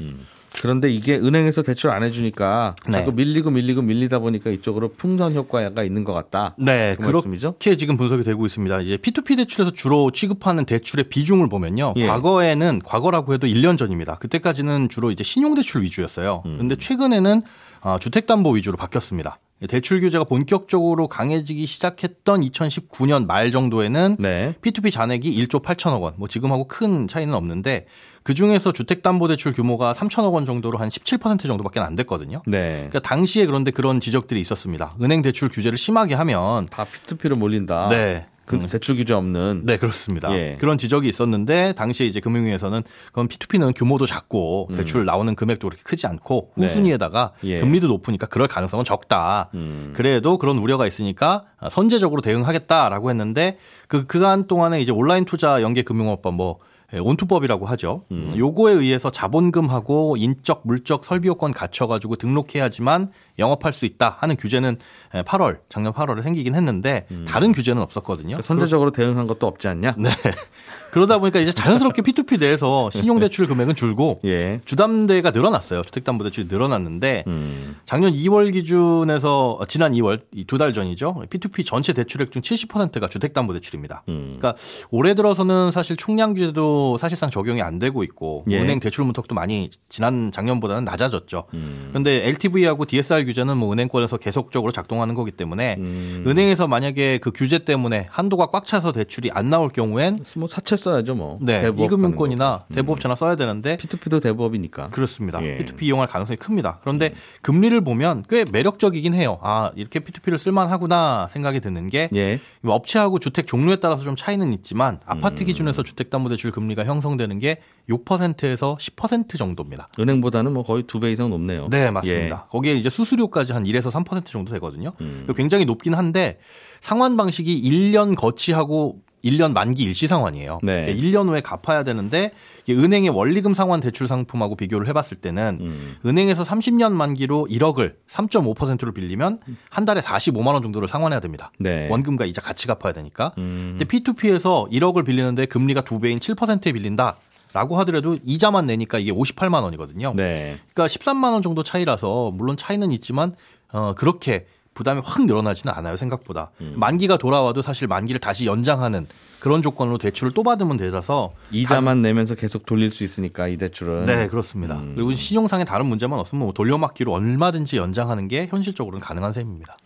그런데 0.61 0.91
이게 0.91 1.17
은행에서 1.17 1.63
대출 1.63 1.91
안 1.91 2.03
해주니까 2.03 2.75
네. 2.87 2.93
자꾸 2.93 3.13
밀리고 3.13 3.51
밀리고 3.51 3.83
밀리다 3.83 4.19
보니까 4.19 4.51
이쪽으로 4.51 4.89
풍선 4.93 5.35
효과가 5.35 5.85
있는 5.85 6.05
것 6.05 6.13
같다. 6.13 6.55
네, 6.59 6.97
그 6.99 7.03
말씀이죠? 7.03 7.53
그렇게 7.53 7.77
지금 7.77 7.97
분석이 7.97 8.25
되고 8.25 8.45
있습니다. 8.47 8.81
이제 8.81 8.97
P2P 8.97 9.37
대출에서 9.37 9.73
주로 9.73 10.11
취급하는 10.11 10.65
대출의 10.65 11.09
비중을 11.09 11.49
보면요. 11.49 11.95
예. 11.97 12.07
과거에는 12.07 12.81
과거라고 12.85 13.35
해도 13.35 13.47
1년 13.47 13.77
전입니다. 13.79 14.17
그때까지는 14.17 14.89
주로 14.89 15.11
이제 15.11 15.23
신용대출 15.23 15.83
위주였어요. 15.83 16.43
음. 16.47 16.55
그런데 16.55 16.77
최근에는 16.77 17.43
아, 17.83 17.99
주택담보 17.99 18.51
위주로 18.53 18.77
바뀌었습니다. 18.77 19.39
대출 19.69 20.01
규제가 20.01 20.25
본격적으로 20.25 21.09
강해지기 21.09 21.65
시작했던 21.65 22.43
2019년 22.43 23.27
말 23.27 23.51
정도에는 23.51 24.17
네. 24.19 24.55
P2P 24.61 24.93
잔액이 24.93 25.35
1조 25.47 25.63
8천억 25.63 26.03
원, 26.03 26.15
뭐 26.19 26.29
지금하고 26.29 26.69
큰 26.69 27.09
차이는 27.09 27.33
없는데 27.33 27.87
그 28.23 28.35
중에서 28.35 28.73
주택담보대출 28.73 29.55
규모가 29.55 29.95
3천억 29.95 30.35
원 30.35 30.45
정도로 30.45 30.79
한 30.79 30.91
17% 30.91 31.47
정도밖에 31.47 31.81
안 31.81 31.95
됐거든요. 31.95 32.43
네. 32.47 32.89
그러니까 32.89 33.01
당시에 33.01 33.47
그런데 33.47 33.71
그런 33.71 34.01
지적들이 34.01 34.41
있었습니다. 34.41 34.95
은행 35.01 35.23
대출 35.23 35.49
규제를 35.49 35.79
심하게 35.79 36.15
하면 36.17 36.67
다 36.67 36.85
P2P로 36.85 37.39
몰린다. 37.39 37.89
네. 37.89 38.27
그 38.47 38.67
대출 38.69 38.97
규제 38.97 39.13
없는. 39.13 39.63
네, 39.65 39.77
그렇습니다. 39.77 40.33
예. 40.33 40.57
그런 40.59 40.79
지적이 40.79 41.09
있었는데 41.09 41.75
당시에 41.75 42.07
이제 42.07 42.21
금융위에서는 42.21 42.83
그건 43.09 43.29
P2P는 43.29 43.75
규모도 43.77 44.07
작고 44.07 44.71
대출 44.75 45.05
나오는 45.05 45.35
금액도 45.35 45.69
그렇게 45.69 45.83
크지 45.83 46.07
않고 46.07 46.53
음. 46.55 46.61
네. 46.61 46.67
후순위에다가 46.69 47.33
예. 47.45 47.59
금리도 47.61 47.89
높으니까 47.89 48.27
그럴 48.27 48.49
가능성은 48.49 48.85
적다. 48.85 49.51
음. 49.55 49.93
그래도 49.95 50.39
그런 50.39 50.59
우려가 50.59 50.87
있으니까 50.87 51.45
선제적으로 51.71 52.23
대응하겠다라고 52.23 53.11
했는데 53.11 53.59
그 53.89 54.07
그간 54.07 54.47
동안에 54.47 54.81
이제 54.81 54.93
온라인 54.93 55.25
투자 55.25 55.61
연계 55.61 55.83
금융업법 55.83 56.35
뭐 56.35 56.59
예, 56.95 56.99
온투법이라고 56.99 57.67
하죠. 57.67 58.01
음. 58.13 58.33
요거에 58.37 58.73
의해서 58.75 59.11
자본금하고 59.11 60.17
인적 60.17 60.63
물적 60.65 61.05
설비 61.05 61.29
요건 61.29 61.53
갖춰 61.53 61.87
가지고 61.87 62.17
등록해야지만 62.17 63.11
영업할 63.39 63.73
수 63.73 63.85
있다 63.85 64.17
하는 64.21 64.37
규제는 64.37 64.77
8월 65.13 65.59
작년 65.69 65.93
8월에 65.93 66.23
생기긴 66.23 66.55
했는데 66.55 67.07
다른 67.27 67.53
규제는 67.53 67.83
없었거든요. 67.83 68.29
그러니까 68.29 68.43
선제적으로 68.43 68.91
대응한 68.91 69.27
것도 69.27 69.47
없지 69.47 69.69
않냐? 69.69 69.95
네. 69.99 70.09
그러다 70.93 71.19
보니까 71.19 71.41
이제 71.41 71.53
자연스럽게 71.53 72.01
P2P 72.01 72.41
내에서 72.41 72.91
신용대출 72.91 73.47
금액은 73.49 73.75
줄고 73.75 74.19
예. 74.25 74.61
주담대가 74.65 75.31
늘어났어요. 75.31 75.83
주택담보대출이 75.83 76.47
늘어났는데 76.51 77.25
음. 77.27 77.77
작년 77.85 78.13
2월 78.15 78.51
기준에서 78.53 79.59
어, 79.61 79.67
지난 79.67 79.93
2월 79.93 80.21
두 80.47 80.57
달 80.57 80.73
전이죠. 80.73 81.25
P2P 81.29 81.67
전체 81.67 81.93
대출액 81.93 82.33
중 82.33 82.41
70%가 82.41 83.09
주택담보대출입니다. 83.09 84.05
음. 84.09 84.37
그러니까 84.39 84.55
올해 84.91 85.13
들어서는 85.13 85.71
사실 85.71 85.97
총량 85.99 86.33
규제도 86.33 86.97
사실상 86.97 87.29
적용이 87.31 87.61
안 87.61 87.79
되고 87.79 88.03
있고 88.03 88.45
예. 88.49 88.59
은행 88.59 88.81
대출 88.81 89.05
문턱도 89.05 89.35
많이 89.35 89.69
지난 89.91 90.33
작년보다는 90.33 90.87
낮아졌죠. 90.87 91.45
음. 91.53 91.89
그런데 91.91 92.27
LTV하고 92.27 92.87
DSR 92.87 93.26
규제는 93.27 93.59
뭐 93.59 93.73
은행권에서 93.73 94.17
계속적으로 94.17 94.73
작동하는 94.73 95.15
거기 95.15 95.31
때문에 95.31 95.77
음. 95.79 96.25
은행에서 96.27 96.67
만약에 96.67 97.19
그 97.19 97.31
규제 97.35 97.59
때문에 97.59 98.07
한도가 98.11 98.47
꽉 98.47 98.65
차서 98.65 98.93
대출이 98.93 99.31
안 99.33 99.51
나올 99.51 99.69
경우엔 99.69 100.25
뭐 100.37 100.49
사채 100.49 100.77
써야죠 100.77 101.15
뭐. 101.15 101.39
네, 101.43 101.59
이금융권이나. 101.77 102.65
대부업체나 102.75 103.15
써야 103.15 103.37
되는데 103.37 103.77
P2P도 103.77 104.23
대부업이니까. 104.23 104.89
그렇습니다. 104.89 105.45
예. 105.45 105.59
P2P 105.59 105.83
이용할 105.83 106.09
가능성이 106.09 106.37
큽니다. 106.37 106.79
그런데 106.81 107.13
금리를 107.43 107.79
보면 107.83 108.25
꽤 108.29 108.45
매력적이긴 108.51 109.15
해요. 109.15 109.39
아, 109.43 109.71
이렇게 109.77 110.01
P2P를 110.01 110.39
쓸만하구나 110.39 111.29
생각이 111.33 111.61
드는 111.61 111.89
게 111.91 112.09
예. 112.15 112.41
업체하고 112.65 113.19
주택 113.19 113.47
종류에 113.47 113.77
따라서 113.77 114.03
좀 114.03 114.17
차이는 114.17 114.53
있지만 114.55 115.01
아파트 115.07 115.43
음. 115.43 115.47
기준에서 115.47 115.83
주택담보대출 115.83 116.51
금리가 116.51 116.85
형성되는 116.85 117.39
게 117.39 117.61
6%에서 117.89 118.77
10% 118.81 119.37
정도입니다. 119.39 119.89
은행보다는 119.99 120.53
뭐 120.53 120.63
거의 120.65 120.83
두 120.85 121.01
배 121.01 121.13
이상 121.13 121.31
높네요. 121.31 121.69
네, 121.71 121.91
맞습니다. 121.91 122.47
거기에 122.51 122.75
이제 122.75 122.89
수수료까지 122.91 123.53
한 123.53 123.65
1에서 123.65 123.91
3% 123.91 124.25
정도 124.27 124.53
되거든요. 124.55 124.93
음. 125.01 125.27
굉장히 125.37 125.65
높긴 125.65 125.95
한데 125.95 126.39
상환 126.81 127.17
방식이 127.17 127.63
1년 127.63 128.17
거치하고 128.17 129.01
1년 129.25 129.53
만기 129.53 129.83
일시 129.83 130.07
상환이에요. 130.07 130.61
네. 130.63 130.85
그러니까 130.85 131.05
1년 131.05 131.29
후에 131.29 131.41
갚아야 131.41 131.83
되는데 131.83 132.31
은행의 132.69 133.11
원리금 133.11 133.55
상환 133.55 133.81
대출 133.81 134.07
상품하고 134.07 134.55
비교를 134.57 134.87
해봤을 134.89 135.17
때는 135.21 135.59
음. 135.61 135.97
은행에서 136.07 136.45
30년 136.45 136.93
만기로 136.93 137.49
1억을 137.51 137.95
3.5%를 138.09 138.93
빌리면 138.93 139.41
한 139.69 139.85
달에 139.85 140.01
45만 140.01 140.49
원 140.49 140.63
정도를 140.63 140.87
상환해야 140.87 141.19
됩니다. 141.21 141.51
네. 141.59 141.89
원금과 141.91 142.25
이자 142.27 142.41
같이 142.41 142.69
갚아야 142.69 142.93
되니까. 142.93 143.33
음. 143.39 143.77
근데 143.79 143.85
P2P에서 143.85 144.71
1억을 144.71 145.05
빌리는데 145.05 145.47
금리가 145.47 145.81
두 145.81 145.99
배인 145.99 146.21
7%에 146.21 146.71
빌린다. 146.73 147.17
라고 147.57 147.79
하더라도 147.79 148.19
이자만 148.23 148.67
내니까 148.67 148.99
이게 148.99 149.11
58만 149.11 149.63
원이거든요. 149.63 150.13
네. 150.15 150.59
그러니까 150.75 150.95
13만 150.95 151.33
원 151.33 151.41
정도 151.41 151.63
차이라서 151.63 152.33
물론 152.35 152.55
차이는 152.55 152.93
있지만 152.93 153.35
어 153.73 153.95
그렇게 153.97 154.47
부담이 154.75 155.01
확 155.03 155.25
늘어나지는 155.25 155.73
않아요 155.73 155.97
생각보다 155.97 156.51
음. 156.61 156.75
만기가 156.77 157.17
돌아와도 157.17 157.63
사실 157.63 157.89
만기를 157.89 158.21
다시 158.21 158.45
연장하는 158.45 159.07
그런 159.41 159.63
조건으로 159.63 159.97
대출을 159.97 160.35
또 160.35 160.43
받으면 160.43 160.77
되라서 160.77 161.33
이자만 161.51 162.03
내면서 162.03 162.35
계속 162.35 162.67
돌릴 162.67 162.91
수 162.91 163.05
있으니까 163.05 163.49
이 163.49 163.57
대출은. 163.57 164.05
네 164.05 164.29
그렇습니다 164.29 164.77
음. 164.77 164.93
그리고 164.95 165.15
신용상의 165.15 165.65
다른 165.65 165.87
문제만 165.87 166.19
없으면 166.19 166.45
뭐 166.45 166.53
돌려막기로 166.53 167.11
얼마든지 167.11 167.79
연장하는 167.79 168.29
게 168.29 168.49
현실적으로는 168.49 169.01
가능한 169.01 169.33
셈입니다 169.33 169.79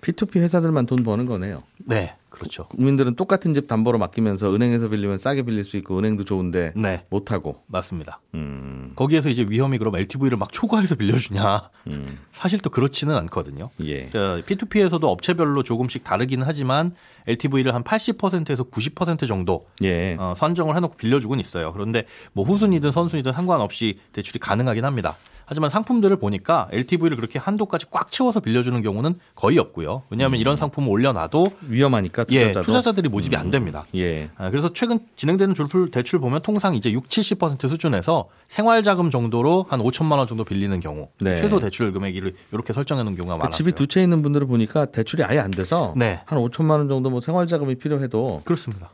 P2P 0.00 0.36
회사들만 0.40 0.86
돈 0.86 1.02
버는 1.04 1.26
거네요. 1.26 1.62
네 1.78 2.14
그렇죠 2.30 2.64
국민들은 2.68 3.16
똑같은 3.16 3.54
집 3.54 3.66
담보로 3.66 3.98
맡기면서 3.98 4.54
은행에서 4.54 4.88
빌리면 4.88 5.18
싸게 5.18 5.42
빌릴 5.42 5.64
수 5.64 5.76
있고 5.78 5.98
은행도 5.98 6.24
좋은데 6.24 6.72
네 6.76 7.04
못 7.10 7.32
하고. 7.32 7.62
맞습니다 7.66 8.20
음. 8.34 8.92
거기에서 8.94 9.28
이제 9.28 9.44
위험이 9.48 9.78
그럼 9.78 9.96
LTV를 9.96 10.38
막 10.38 10.52
초과해서 10.52 10.94
빌려주냐 10.94 11.70
음. 11.88 12.18
사실 12.32 12.60
또 12.60 12.70
그렇지는 12.70 13.16
않거든요 13.16 13.70
예. 13.82 14.08
자, 14.10 14.40
P2P에서도 14.46 15.02
업체별로 15.04 15.62
조금씩 15.64 16.04
다르기는 16.04 16.46
하지만 16.46 16.94
LTV를 17.26 17.74
한 17.74 17.82
80%에서 17.82 18.64
90% 18.64 19.26
정도 19.26 19.66
예. 19.82 20.16
어, 20.18 20.34
선정을 20.36 20.76
해놓고 20.76 20.96
빌려주곤 20.96 21.38
있어요. 21.40 21.72
그런데 21.72 22.04
뭐 22.32 22.44
후순위든 22.44 22.92
선순위든 22.92 23.32
상관없이 23.32 23.98
대출이 24.12 24.38
가능하긴 24.38 24.84
합니다. 24.84 25.16
하지만 25.50 25.68
상품들을 25.68 26.14
보니까 26.14 26.68
LTV를 26.70 27.16
그렇게 27.16 27.40
한도까지 27.40 27.86
꽉 27.90 28.12
채워서 28.12 28.38
빌려주는 28.38 28.80
경우는 28.82 29.16
거의 29.34 29.58
없고요. 29.58 30.04
왜냐하면 30.08 30.38
이런 30.38 30.56
상품을 30.56 30.88
올려놔도 30.88 31.50
위험하니까 31.62 32.24
예, 32.30 32.38
투자자도. 32.52 32.66
투자자들이 32.66 33.08
모집이 33.08 33.34
안 33.34 33.50
됩니다. 33.50 33.84
예. 33.96 34.30
아, 34.36 34.48
그래서 34.50 34.72
최근 34.72 35.00
진행되는 35.16 35.54
대출, 35.56 35.90
대출 35.90 36.20
보면 36.20 36.42
통상 36.42 36.76
이제 36.76 36.92
6, 36.92 37.08
70% 37.08 37.68
수준에서 37.68 38.28
생활자금 38.46 39.10
정도로 39.10 39.66
한 39.68 39.80
5천만 39.80 40.18
원 40.18 40.28
정도 40.28 40.44
빌리는 40.44 40.78
경우 40.78 41.08
네. 41.18 41.36
최소 41.36 41.58
대출 41.58 41.92
금액을 41.92 42.32
이렇게 42.52 42.72
설정해 42.72 43.02
놓은 43.02 43.16
경우가 43.16 43.36
많아요. 43.36 43.50
집이 43.52 43.72
두 43.72 43.88
채 43.88 44.00
있는 44.04 44.22
분들을 44.22 44.46
보니까 44.46 44.84
대출이 44.84 45.24
아예 45.24 45.40
안 45.40 45.50
돼서 45.50 45.94
네. 45.96 46.20
한 46.26 46.38
5천만 46.38 46.70
원 46.78 46.88
정도 46.88 47.10
뭐 47.10 47.20
생활자금이 47.20 47.74
필요해도 47.74 48.42
그렇습니다. 48.44 48.88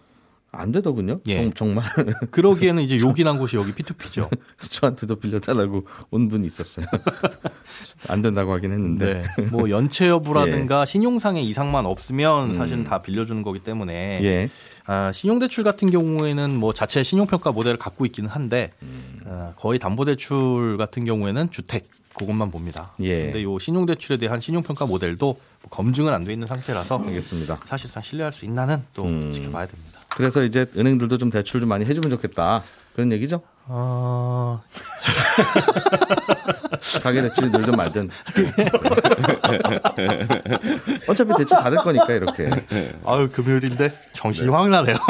안 0.52 0.72
되더군요. 0.72 1.20
예. 1.28 1.50
정, 1.54 1.74
말 1.74 1.84
그러기에는 2.30 2.82
이제 2.82 2.98
요긴한 2.98 3.38
곳이 3.38 3.56
여기 3.56 3.72
P2P죠. 3.72 4.28
수초한테도 4.56 5.16
빌려달라고 5.16 5.86
온 6.10 6.28
분이 6.28 6.46
있었어요. 6.46 6.86
안 8.08 8.22
된다고 8.22 8.52
하긴 8.52 8.72
했는데. 8.72 9.24
네. 9.36 9.42
뭐 9.50 9.68
연체 9.70 10.08
여부라든가 10.08 10.86
신용상의 10.86 11.44
이상만 11.46 11.84
없으면 11.86 12.54
사실은 12.54 12.84
다 12.84 13.02
빌려주는 13.02 13.42
거기 13.42 13.58
때문에 13.60 14.20
예. 14.22 14.48
아, 14.86 15.12
신용대출 15.12 15.64
같은 15.64 15.90
경우에는 15.90 16.56
뭐 16.56 16.72
자체 16.72 17.02
신용평가 17.02 17.52
모델을 17.52 17.76
갖고 17.76 18.06
있기는 18.06 18.30
한데 18.30 18.70
음. 18.82 19.20
아, 19.26 19.52
거의 19.56 19.78
담보대출 19.78 20.76
같은 20.78 21.04
경우에는 21.04 21.50
주택 21.50 21.88
그것만 22.14 22.50
봅니다. 22.50 22.92
예. 23.00 23.25
근데 23.25 23.42
요 23.42 23.58
신용대출에 23.58 24.16
대한 24.16 24.40
신용평가 24.40 24.86
모델도 24.86 25.26
뭐 25.26 25.71
검증은 25.71 26.14
안 26.14 26.25
돼 26.25 26.32
있는 26.32 26.47
상태라서 26.47 27.02
알겠습니다. 27.04 27.58
사실상 27.66 28.02
신뢰할 28.02 28.32
수 28.32 28.47
있나는 28.47 28.82
또 28.94 29.04
음. 29.04 29.32
지켜봐야 29.32 29.66
됩니다. 29.66 29.96
그래서 30.16 30.42
이제 30.44 30.64
은행들도 30.74 31.18
좀 31.18 31.30
대출 31.30 31.60
좀 31.60 31.68
많이 31.68 31.84
해주면 31.84 32.08
좋겠다. 32.08 32.64
그런 32.94 33.12
얘기죠? 33.12 33.42
어, 33.66 34.62
가계 37.02 37.20
대출이 37.20 37.50
늘든 37.50 37.76
말든. 37.76 38.08
어차피 41.06 41.34
대출 41.36 41.58
받을 41.58 41.76
거니까 41.76 42.14
이렇게. 42.14 42.48
아유 43.04 43.28
금요일인데 43.30 43.92
정신이 44.14 44.48
확 44.48 44.70
나네요. 44.70 44.96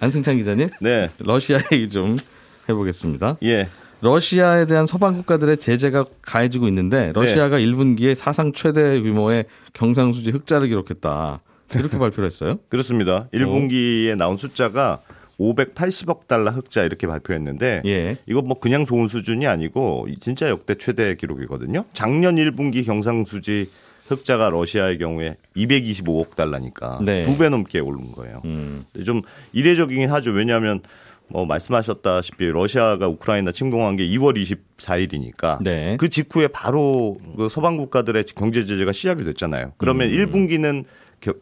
안승찬 0.00 0.38
기자님, 0.38 0.68
네. 0.80 1.08
러시아 1.18 1.60
얘기 1.70 1.88
좀 1.88 2.16
해보겠습니다. 2.68 3.36
예. 3.44 3.68
러시아에 4.00 4.66
대한 4.66 4.86
서방 4.86 5.14
국가들의 5.18 5.58
제재가 5.58 6.04
가해지고 6.22 6.66
있는데 6.66 7.12
러시아가 7.14 7.58
1분기에 7.58 8.16
사상 8.16 8.52
최대 8.52 9.00
규모의 9.00 9.44
경상수지 9.72 10.32
흑자를 10.32 10.66
기록했다. 10.66 11.42
이렇게 11.74 11.98
발표를 11.98 12.26
했어요. 12.26 12.58
그렇습니다. 12.68 13.28
1분기에 13.32 14.16
나온 14.16 14.36
숫자가 14.36 15.00
580억 15.38 16.26
달러 16.28 16.50
흑자 16.50 16.84
이렇게 16.84 17.06
발표했는데 17.06 17.82
예. 17.84 18.16
이거 18.26 18.40
뭐 18.42 18.58
그냥 18.58 18.86
좋은 18.86 19.06
수준이 19.06 19.46
아니고 19.46 20.06
진짜 20.20 20.48
역대 20.48 20.74
최대 20.76 21.14
기록이거든요. 21.14 21.84
작년 21.92 22.36
1분기 22.36 22.84
경상수지 22.86 23.68
흑자가 24.08 24.50
러시아의 24.50 24.98
경우에 24.98 25.36
225억 25.56 26.36
달러니까 26.36 27.00
네. 27.02 27.24
두배 27.24 27.48
넘게 27.48 27.80
오른 27.80 28.12
거예요. 28.12 28.40
음. 28.44 28.84
좀 29.04 29.22
이례적이긴 29.52 30.10
하죠. 30.10 30.30
왜냐하면 30.30 30.80
뭐 31.28 31.44
말씀하셨다시피 31.44 32.46
러시아가 32.46 33.08
우크라이나 33.08 33.50
침공한 33.50 33.96
게 33.96 34.04
2월 34.06 34.40
24일이니까 34.78 35.62
네. 35.62 35.96
그 35.98 36.08
직후에 36.08 36.46
바로 36.48 37.18
그 37.36 37.48
서방 37.48 37.76
국가들의 37.76 38.24
경제 38.36 38.64
제재가 38.64 38.92
시작이 38.92 39.24
됐잖아요. 39.24 39.72
그러면 39.76 40.08
음. 40.08 40.12
1분기는 40.12 40.84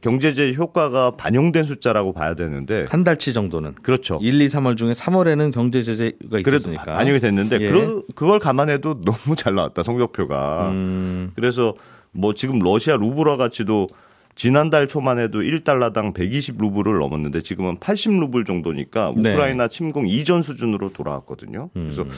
경제 0.00 0.32
제재 0.32 0.56
효과가 0.56 1.10
반영된 1.12 1.64
숫자라고 1.64 2.12
봐야 2.12 2.34
되는데 2.34 2.87
한 2.88 3.04
달치 3.04 3.32
정도는. 3.32 3.74
그렇죠. 3.82 4.18
1, 4.22 4.40
2, 4.40 4.46
3월 4.46 4.76
중에 4.76 4.92
3월에는 4.92 5.52
경제 5.52 5.82
제재가 5.82 6.38
있었으니까. 6.38 6.84
반영이 6.94 7.20
됐는데 7.20 7.58
예. 7.60 7.68
그, 7.70 8.02
그걸 8.14 8.38
감안해도 8.38 9.00
너무 9.04 9.37
잘 9.37 9.54
나왔다 9.54 9.82
성적표가. 9.82 10.70
음, 10.70 11.32
그래서 11.34 11.74
뭐 12.12 12.32
지금 12.34 12.60
러시아 12.60 12.96
루블화 12.96 13.37
가치도 13.37 13.88
지난달 14.37 14.88
초만 14.88 15.18
해도 15.18 15.40
1달러당 15.40 16.14
120 16.14 16.56
루블을 16.58 16.98
넘었는데 16.98 17.40
지금은 17.40 17.78
80 17.78 18.12
루블 18.20 18.44
정도니까 18.44 19.12
네. 19.16 19.32
우크라이나 19.32 19.68
침공 19.68 20.08
이전 20.08 20.42
수준으로 20.42 20.92
돌아왔거든요. 20.92 21.70
그래서 21.74 22.02
음. 22.02 22.10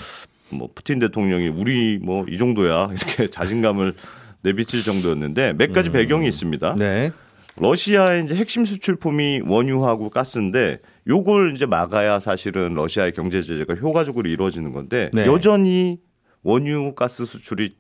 뭐 0.51 0.69
푸틴 0.75 0.99
대통령이 1.01 1.49
우리 1.49 1.99
뭐 2.01 2.25
이 2.29 2.39
정도야 2.39 2.91
이렇게 2.97 3.27
자신감을 3.27 3.95
내비칠 4.43 4.83
정도였는데 4.83 5.55
몇 5.55 5.73
가지 5.73 5.91
배경이 5.91 6.29
있습니다. 6.29 6.75
네. 6.79 7.11
러시아의 7.59 8.25
이제 8.25 8.35
핵심 8.35 8.65
수출품이 8.65 9.43
원유하고 9.47 10.11
가스인데 10.11 10.81
요걸 11.09 11.55
이제 11.55 11.67
막아야 11.67 12.21
사실은 12.21 12.75
러시아의 12.75 13.13
경제 13.13 13.43
제재가 13.43 13.75
효과적으로 13.75 14.29
이루어지는 14.29 14.73
건데 14.73 15.11
네. 15.13 15.27
여전히 15.27 16.01
원유 16.43 16.95
가스 16.95 17.25
수출이 17.25 17.77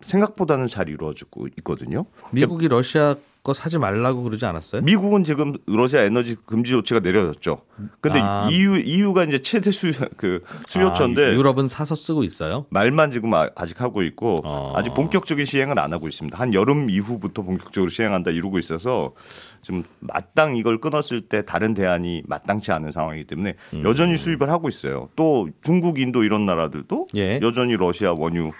생각보다는 0.00 0.66
잘 0.66 0.88
이루어지고 0.88 1.48
있거든요. 1.58 2.06
미국이 2.32 2.68
러시아 2.68 3.16
거 3.42 3.54
사지 3.54 3.78
말라고 3.78 4.22
그러지 4.22 4.44
않았어요? 4.44 4.82
미국은 4.82 5.24
지금 5.24 5.54
러시아 5.66 6.02
에너지 6.02 6.36
금지 6.44 6.72
조치가 6.72 7.00
내려졌죠. 7.00 7.62
근데 8.02 8.20
아. 8.22 8.46
EU 8.50 8.76
EU가 8.84 9.24
이제 9.24 9.38
최대 9.38 9.70
수요 9.70 9.92
그 10.18 10.44
수요처인데 10.66 11.24
아, 11.28 11.32
유럽은 11.32 11.66
사서 11.66 11.94
쓰고 11.94 12.22
있어요. 12.22 12.66
말만 12.68 13.10
지금 13.10 13.32
아- 13.32 13.48
아직 13.56 13.80
하고 13.80 14.02
있고 14.02 14.42
어. 14.44 14.74
아직 14.76 14.92
본격적인 14.92 15.46
시행을 15.46 15.78
안 15.78 15.94
하고 15.94 16.06
있습니다. 16.06 16.38
한 16.38 16.52
여름 16.52 16.90
이후부터 16.90 17.40
본격적으로 17.40 17.90
시행한다 17.90 18.30
이러고 18.30 18.58
있어서 18.58 19.14
지금 19.62 19.84
마땅 20.00 20.56
이걸 20.56 20.78
끊었을 20.78 21.22
때 21.22 21.42
다른 21.42 21.72
대안이 21.72 22.22
마땅치 22.26 22.72
않은 22.72 22.92
상황이기 22.92 23.24
때문에 23.26 23.54
음. 23.72 23.82
여전히 23.86 24.18
수입을 24.18 24.50
하고 24.50 24.68
있어요. 24.68 25.08
또 25.16 25.48
중국, 25.62 25.98
인도 25.98 26.24
이런 26.24 26.44
나라들도 26.44 27.08
예. 27.16 27.40
여전히 27.40 27.74
러시아 27.76 28.12
원유 28.12 28.52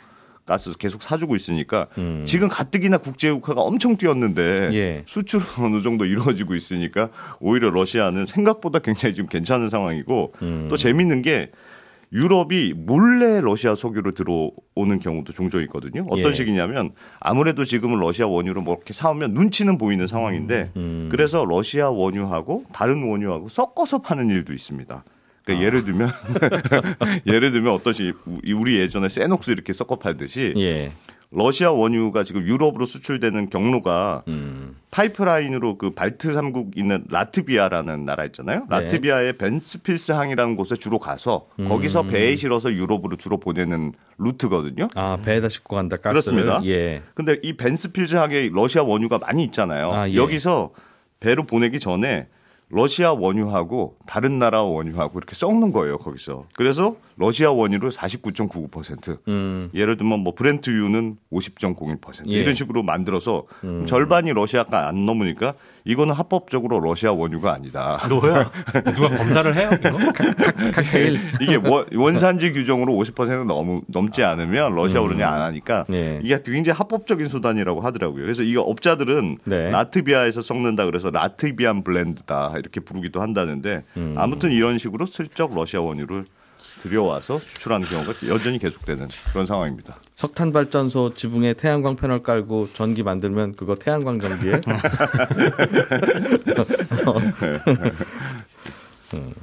가스 0.51 0.77
계속 0.77 1.01
사주고 1.01 1.37
있으니까 1.37 1.87
음. 1.97 2.25
지금 2.27 2.49
가뜩이나 2.49 2.99
국제유가가 2.99 3.61
엄청 3.61 3.97
뛰었는데 3.97 4.71
예. 4.73 5.03
수출은 5.07 5.45
어느 5.65 5.81
정도 5.81 6.05
이루어지고 6.05 6.57
있으니까 6.57 7.11
오히려 7.39 7.71
러시아는 7.71 8.25
생각보다 8.27 8.81
굉장히 8.81 9.15
지금 9.15 9.29
괜찮은 9.29 9.69
상황이고 9.69 10.33
음. 10.43 10.67
또 10.69 10.77
재밌는 10.77 11.23
게 11.23 11.53
유럽이 12.13 12.75
몰래 12.75 13.41
러시아 13.41 13.77
석유로 13.77 14.11
들어오는 14.15 14.99
경우도 15.01 15.33
종종 15.33 15.63
있거든요. 15.63 16.05
어떤 16.11 16.33
예. 16.33 16.35
식이냐면 16.35 16.91
아무래도 17.21 17.65
지금은 17.65 18.01
러시아 18.01 18.27
원유로 18.27 18.63
뭐 18.63 18.75
이렇게 18.75 18.93
사오면 18.93 19.35
눈치는 19.35 19.79
보이는 19.79 20.05
상황인데 20.09 20.73
음. 20.77 21.09
그래서 21.13 21.45
러시아 21.45 21.91
원유하고 21.91 22.65
다른 22.73 23.09
원유하고 23.09 23.49
섞어서 23.49 23.99
파는 24.03 24.31
일도 24.31 24.53
있습니다. 24.53 25.05
아. 25.55 25.59
그러니까 25.59 25.67
예를 25.67 25.85
들면 25.85 26.11
예를 27.27 27.53
들면 27.53 27.73
어떤 27.73 27.93
식 27.93 28.15
우리 28.55 28.79
예전에 28.79 29.09
세녹스 29.09 29.51
이렇게 29.51 29.73
섞어 29.73 29.97
팔듯이 29.97 30.55
예. 30.57 30.93
러시아 31.33 31.71
원유가 31.71 32.25
지금 32.25 32.43
유럽으로 32.43 32.87
수출되는 32.87 33.51
경로가 33.51 34.25
음. 34.27 34.75
파이프라인으로 34.91 35.79
그 35.79 35.91
발트 35.91 36.35
삼국 36.35 36.77
있는 36.77 37.05
라트비아라는 37.09 38.05
나라 38.05 38.25
있잖아요. 38.25 38.67
네. 38.69 38.81
라트비아의 38.81 39.35
벤스필스 39.35 40.11
항이라는 40.11 40.57
곳에 40.57 40.75
주로 40.75 40.99
가서 40.99 41.47
음. 41.61 41.69
거기서 41.69 42.03
배에 42.05 42.35
실어서 42.35 42.73
유럽으로 42.73 43.17
주로 43.17 43.39
보내는 43.39 43.93
루트거든요. 44.19 44.89
아 44.97 45.19
배에다 45.25 45.49
싣고 45.49 45.77
간다 45.77 45.97
가스를. 45.97 46.13
그렇습니다. 46.13 46.61
예. 46.65 47.03
근데 47.15 47.39
이 47.43 47.53
벤스필스 47.57 48.17
항에 48.17 48.51
러시아 48.53 48.83
원유가 48.83 49.19
많이 49.19 49.45
있잖아요. 49.45 49.93
아, 49.93 50.09
예. 50.11 50.15
여기서 50.17 50.73
배로 51.21 51.47
보내기 51.47 51.79
전에 51.79 52.27
러시아 52.71 53.13
원유하고 53.13 53.97
다른 54.07 54.39
나라 54.39 54.63
원유하고 54.63 55.19
이렇게 55.19 55.35
섞는 55.35 55.73
거예요, 55.73 55.99
거기서. 55.99 56.45
그래서 56.57 56.97
러시아 57.21 57.51
원유를 57.53 57.91
49.99%. 57.91 59.19
음. 59.29 59.69
예를 59.75 59.99
들면 59.99 60.21
뭐 60.21 60.35
브렌트유는 60.35 61.17
50.01% 61.31 62.31
예. 62.31 62.33
이런 62.41 62.55
식으로 62.55 62.83
만들어서 62.83 63.45
절반이 63.87 64.33
러시아가 64.33 64.89
안 64.89 65.05
넘으니까 65.05 65.53
이거는 65.85 66.15
합법적으로 66.15 66.81
러시아 66.81 67.13
원유가 67.13 67.53
아니다. 67.53 67.99
뭐야? 68.09 68.51
누가 68.95 69.09
검사를 69.17 69.55
해요? 69.57 69.71
이거? 69.79 69.99
칵테일. 70.73 71.21
이게 71.43 71.57
원- 71.57 71.87
원산지 71.95 72.53
규정으로 72.53 72.95
50% 72.95 73.45
넘, 73.45 73.83
넘지 73.89 74.23
않으면 74.25 74.75
러시아 74.75 75.03
원유를 75.03 75.23
안 75.23 75.43
하니까 75.43 75.85
예. 75.93 76.21
이게 76.23 76.41
굉장히 76.43 76.77
합법적인 76.79 77.27
수단이라고 77.27 77.83
하더라고요. 77.83 78.23
그래서 78.23 78.43
이거 78.43 78.63
업자들은 78.63 79.39
네. 79.45 79.71
라트비아에서 79.71 80.41
섞는다 80.41 80.87
그래서 80.87 81.11
라트비안 81.11 81.83
블렌드다 81.85 82.55
이렇게 82.57 82.81
부르기도 82.81 83.21
한다는데 83.21 83.83
음. 83.99 84.15
아무튼 84.17 84.53
이런 84.53 84.79
식으로 84.79 85.05
슬쩍 85.05 85.55
러시아 85.55 85.81
원유를 85.83 86.25
들여와서 86.83 87.39
수출하는 87.39 87.87
경우가 87.89 88.15
여전히 88.29 88.59
계속되는 88.59 89.09
그런 89.33 89.47
상황입니다. 89.47 89.97
석탄 90.15 90.53
발전소 90.53 91.15
지붕에 91.15 91.55
태양광 91.55 91.97
패널 91.97 92.23
깔고 92.23 92.69
전기 92.73 93.03
만들면 93.03 93.55
그거 93.55 93.75
태양광 93.77 94.21
전기에. 94.21 94.61
음. 99.15 99.35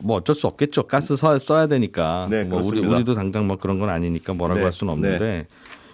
뭐 0.00 0.16
어쩔 0.16 0.34
수 0.34 0.46
없겠죠. 0.46 0.84
가스 0.84 1.16
써, 1.16 1.38
써야 1.38 1.66
되니까. 1.66 2.26
네, 2.30 2.44
뭐 2.44 2.58
우리 2.58 2.80
그렇습니다. 2.80 2.96
우리도 2.96 3.14
당장 3.14 3.46
뭐 3.46 3.56
그런 3.56 3.78
건 3.78 3.88
아니니까 3.88 4.34
뭐라고 4.34 4.58
네, 4.58 4.64
할 4.64 4.72
수는 4.72 4.92
없는데 4.92 5.46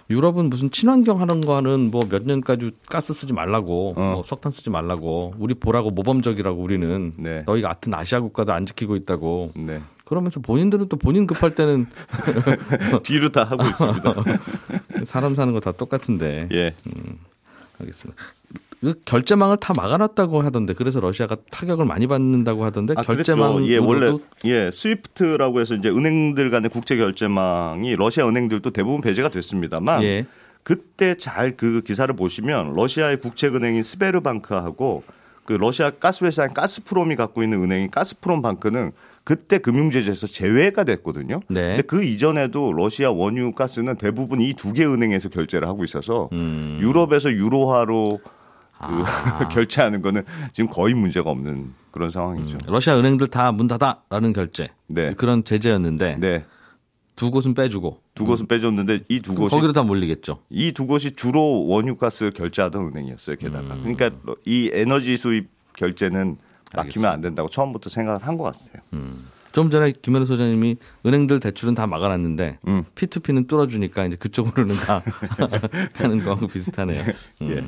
유럽은 0.09 0.49
무슨 0.49 0.69
친환경 0.71 1.21
하는 1.21 1.41
거는 1.41 1.89
뭐 1.91 2.03
몇 2.09 2.23
년까지 2.23 2.71
가스 2.89 3.13
쓰지 3.13 3.33
말라고, 3.33 3.93
어. 3.97 4.11
뭐 4.15 4.23
석탄 4.23 4.51
쓰지 4.51 4.69
말라고, 4.69 5.33
우리 5.39 5.53
보라고 5.53 5.89
모범적이라고 5.91 6.61
우리는 6.61 7.13
네. 7.17 7.43
너희가 7.45 7.69
같은 7.69 7.93
아시아 7.93 8.19
국가도 8.19 8.53
안 8.53 8.65
지키고 8.65 8.95
있다고. 8.97 9.51
네. 9.55 9.81
그러면서 10.05 10.39
본인들은 10.41 10.89
또 10.89 10.97
본인 10.97 11.25
급할 11.25 11.55
때는 11.55 11.87
뒤로 13.03 13.29
다 13.31 13.43
하고 13.45 13.63
있습니다. 13.65 14.13
사람 15.05 15.33
사는 15.35 15.53
거 15.53 15.59
다 15.59 15.71
똑같은데. 15.71 16.49
예. 16.53 16.73
알겠습니다. 17.79 18.21
그 18.83 18.95
결제망을 19.05 19.57
다 19.57 19.73
막아놨다고 19.77 20.41
하던데 20.41 20.73
그래서 20.73 20.99
러시아가 20.99 21.37
타격을 21.51 21.85
많이 21.85 22.05
받는다고 22.05 22.65
하던데 22.65 22.93
아, 22.97 23.01
결제망. 23.01 23.65
예, 23.67 23.77
원래 23.77 24.17
예, 24.43 24.69
스위프트라고 24.71 25.61
해서 25.61 25.73
이제 25.75 25.87
은행들 25.89 26.51
간의 26.51 26.69
국제 26.69 26.97
결제망이 26.97 27.95
러시아 27.95 28.27
은행들도 28.27 28.71
대부분 28.71 28.99
배제가 28.99 29.29
됐습니다만 29.29 30.03
예. 30.03 30.25
그때 30.63 31.15
잘 31.15 31.55
그 31.55 31.81
기사를 31.81 32.13
보시면 32.13 32.73
러시아의 32.75 33.21
국책은행인 33.21 33.83
스베르방크하고 33.83 35.03
그 35.45 35.53
러시아 35.53 35.91
가스회사인 35.91 36.53
가스프롬이 36.53 37.15
갖고 37.15 37.41
있는 37.43 37.61
은행인 37.63 37.89
가스프롬 37.89 38.41
방크는 38.41 38.91
그때 39.23 39.57
금융제재에서 39.59 40.27
제외가 40.27 40.83
됐거든요. 40.83 41.39
네. 41.47 41.67
근데 41.67 41.81
그 41.83 42.03
이전에도 42.03 42.73
러시아 42.73 43.11
원유 43.11 43.53
가스는 43.53 43.95
대부분 43.95 44.41
이 44.41 44.53
두 44.53 44.73
개 44.73 44.85
은행에서 44.85 45.29
결제를 45.29 45.67
하고 45.69 45.83
있어서 45.85 46.27
음. 46.33 46.79
유럽에서 46.81 47.31
유로화로 47.31 48.19
그 48.87 49.03
아. 49.05 49.47
결제하는 49.49 50.01
거는 50.01 50.23
지금 50.51 50.69
거의 50.69 50.93
문제가 50.93 51.29
없는 51.29 51.73
그런 51.91 52.09
상황이죠. 52.09 52.57
러시아 52.67 52.97
은행들 52.97 53.27
다 53.27 53.51
문 53.51 53.67
닫아라는 53.67 54.33
결제 54.33 54.69
네. 54.87 55.13
그런 55.13 55.43
제재였는데 55.43 56.17
네. 56.19 56.45
두 57.15 57.29
곳은 57.31 57.53
빼주고 57.53 57.99
두 58.15 58.25
곳은 58.25 58.47
빼줬는데 58.47 59.01
이 59.09 59.19
두 59.21 59.35
곳이 59.35 59.53
거기로 59.55 59.71
다 59.73 59.83
몰리겠죠. 59.83 60.39
이 60.49 60.71
두 60.71 60.87
곳이 60.87 61.11
주로 61.15 61.65
원유가스 61.67 62.31
결제하던 62.35 62.87
은행이었어요. 62.87 63.35
게다가 63.37 63.75
음. 63.75 63.81
그러니까 63.95 64.11
이 64.45 64.69
에너지 64.73 65.15
수입 65.17 65.49
결제는 65.75 66.37
막히면 66.75 67.11
안 67.11 67.21
된다고 67.21 67.49
처음부터 67.49 67.89
생각을 67.91 68.25
한 68.25 68.35
것 68.37 68.43
같아요. 68.45 68.81
좀 69.51 69.69
전에 69.69 69.91
김현우 70.01 70.25
소장님이 70.25 70.77
은행들 71.05 71.39
대출은 71.39 71.75
다 71.75 71.85
막아놨는데 71.85 72.57
음. 72.67 72.83
P2P는 72.95 73.47
뚫어주니까 73.47 74.05
이제 74.05 74.15
그쪽으로는 74.15 74.73
다 74.77 75.03
가는 75.93 76.23
거하고 76.23 76.47
비슷하네요. 76.47 77.03
음. 77.43 77.49
예. 77.51 77.63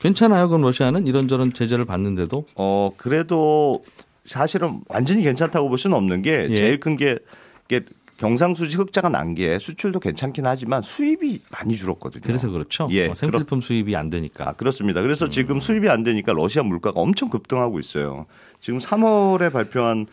괜찮아요. 0.00 0.48
그럼 0.48 0.62
러시아는 0.62 1.06
이런저런 1.06 1.52
제재를 1.52 1.84
받는데도 1.84 2.46
어 2.56 2.90
그래도 2.96 3.84
사실은 4.24 4.80
완전히 4.88 5.22
괜찮다고 5.22 5.68
볼 5.68 5.78
수는 5.78 5.96
없는 5.96 6.22
게 6.22 6.46
예. 6.50 6.54
제일 6.54 6.80
큰게 6.80 7.18
이게 7.66 7.84
경상수지 8.18 8.76
흑자가 8.76 9.10
난 9.10 9.34
게 9.34 9.58
수출도 9.58 10.00
괜찮긴 10.00 10.46
하지만 10.46 10.80
수입이 10.82 11.40
많이 11.50 11.76
줄었거든요. 11.76 12.22
그래서 12.24 12.48
그렇죠. 12.48 12.88
예, 12.90 13.08
어, 13.08 13.14
생필품 13.14 13.60
수입이 13.60 13.94
안 13.94 14.08
되니까. 14.08 14.48
아, 14.48 14.52
그렇습니다. 14.54 15.00
음. 15.00 15.02
그래서 15.04 15.28
지금 15.28 15.60
수입이 15.60 15.88
안 15.90 16.02
되니까 16.02 16.32
러시아 16.32 16.62
물가가 16.62 16.98
엄청 17.00 17.28
급등하고 17.28 17.78
있어요. 17.78 18.24
지금 18.58 18.78
3월에 18.78 19.52
발표한 19.52 20.06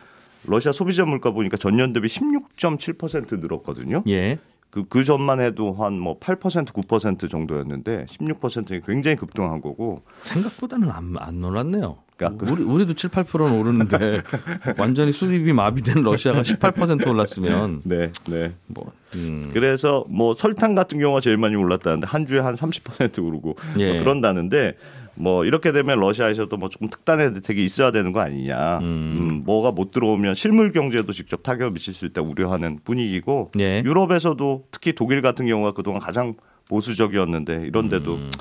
러시아 0.46 0.74
소비자 0.74 1.06
물가 1.06 1.32
보니까 1.32 1.56
전년 1.56 1.94
대비 1.94 2.08
16.7% 2.10 3.40
늘었거든요. 3.40 4.04
예. 4.08 4.38
그, 4.74 4.84
그 4.90 5.04
전만 5.04 5.40
해도 5.40 5.74
한 5.74 5.94
뭐 5.94 6.18
8% 6.20 6.66
9% 6.66 7.30
정도였는데 7.30 8.08
16%이 8.10 8.82
굉장히 8.86 9.16
급등한 9.16 9.62
거고. 9.62 10.02
생각보다는 10.16 10.90
안, 10.90 11.14
안 11.20 11.40
놀랐네요. 11.42 11.98
그러니까 12.18 12.44
그- 12.46 12.52
우리, 12.52 12.64
우리도 12.64 12.94
7, 12.96 13.10
8%는 13.12 13.60
오르는데 13.60 14.22
완전히 14.80 15.12
수입이 15.12 15.54
마비된 15.54 16.02
러시아가 16.04 16.42
18% 16.42 17.08
올랐으면 17.08 17.82
네, 17.84 18.12
네. 18.28 18.54
뭐 18.68 18.92
음, 19.16 19.52
그래서 19.54 20.06
뭐 20.10 20.34
설탕 20.34 20.74
같은 20.76 21.00
경우가 21.00 21.22
제일 21.22 21.38
많이 21.38 21.56
올랐다는데 21.56 22.08
한 22.08 22.26
주에 22.26 22.40
한 22.40 22.56
30% 22.56 23.24
오르고 23.24 23.56
예. 23.78 23.92
뭐 23.94 24.00
그런다는데 24.00 24.76
뭐 25.16 25.46
이렇게 25.46 25.72
되면 25.72 26.00
러시아에서도 26.00 26.56
뭐 26.58 26.70
조금 26.70 26.90
특단의 26.90 27.34
대책이 27.36 27.64
있어야 27.64 27.92
되는 27.92 28.12
거 28.12 28.20
아니냐. 28.22 28.80
음. 28.80 28.84
음, 28.84 29.44
뭐가 29.46 29.72
못 29.72 29.92
들어오면 29.92 30.36
실물 30.36 30.72
경제에도 30.72 31.12
직접 31.14 31.44
타격을 31.44 31.72
미칠 31.72 31.94
수 31.94 32.06
있다 32.06 32.22
우려하는 32.22 32.80
분위기고 32.84 33.52
예. 33.60 33.82
유럽에서도 33.86 34.66
특히 34.72 34.94
독일 34.94 35.22
같은 35.22 35.46
경우가 35.46 35.74
그동안 35.74 36.00
가장 36.00 36.34
보수적이었는데 36.70 37.66
이런데도 37.68 38.16
음. 38.16 38.32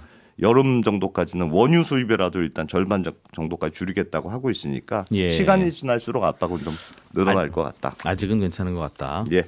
여름 0.41 0.83
정도까지는 0.83 1.51
원유 1.51 1.85
수입이라도 1.85 2.41
일단 2.41 2.67
절반 2.67 3.05
정- 3.05 3.13
정도까지 3.35 3.75
줄이겠다고 3.75 4.31
하고 4.31 4.51
있으니까 4.51 5.05
예. 5.13 5.29
시간이 5.31 5.71
지날수록 5.73 6.25
압박은 6.25 6.59
좀 6.59 6.73
늘어날 7.13 7.49
아, 7.49 7.51
것 7.51 7.63
같다. 7.63 7.95
아직은 8.05 8.41
괜찮은 8.41 8.75
것 8.75 8.81
같다. 8.81 9.25
예. 9.33 9.45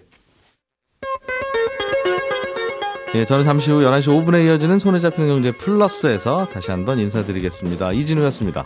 예, 3.15 3.25
저는 3.25 3.45
잠시 3.45 3.71
후 3.71 3.79
11시 3.83 4.09
5분에 4.09 4.45
이어지는 4.45 4.81
손에 4.81 4.99
잡히는 4.99 5.29
경제 5.29 5.53
플러스에서 5.53 6.49
다시 6.53 6.73
한번 6.73 6.99
인사드리겠습니다. 6.99 7.93
이진우였습니다. 7.93 8.65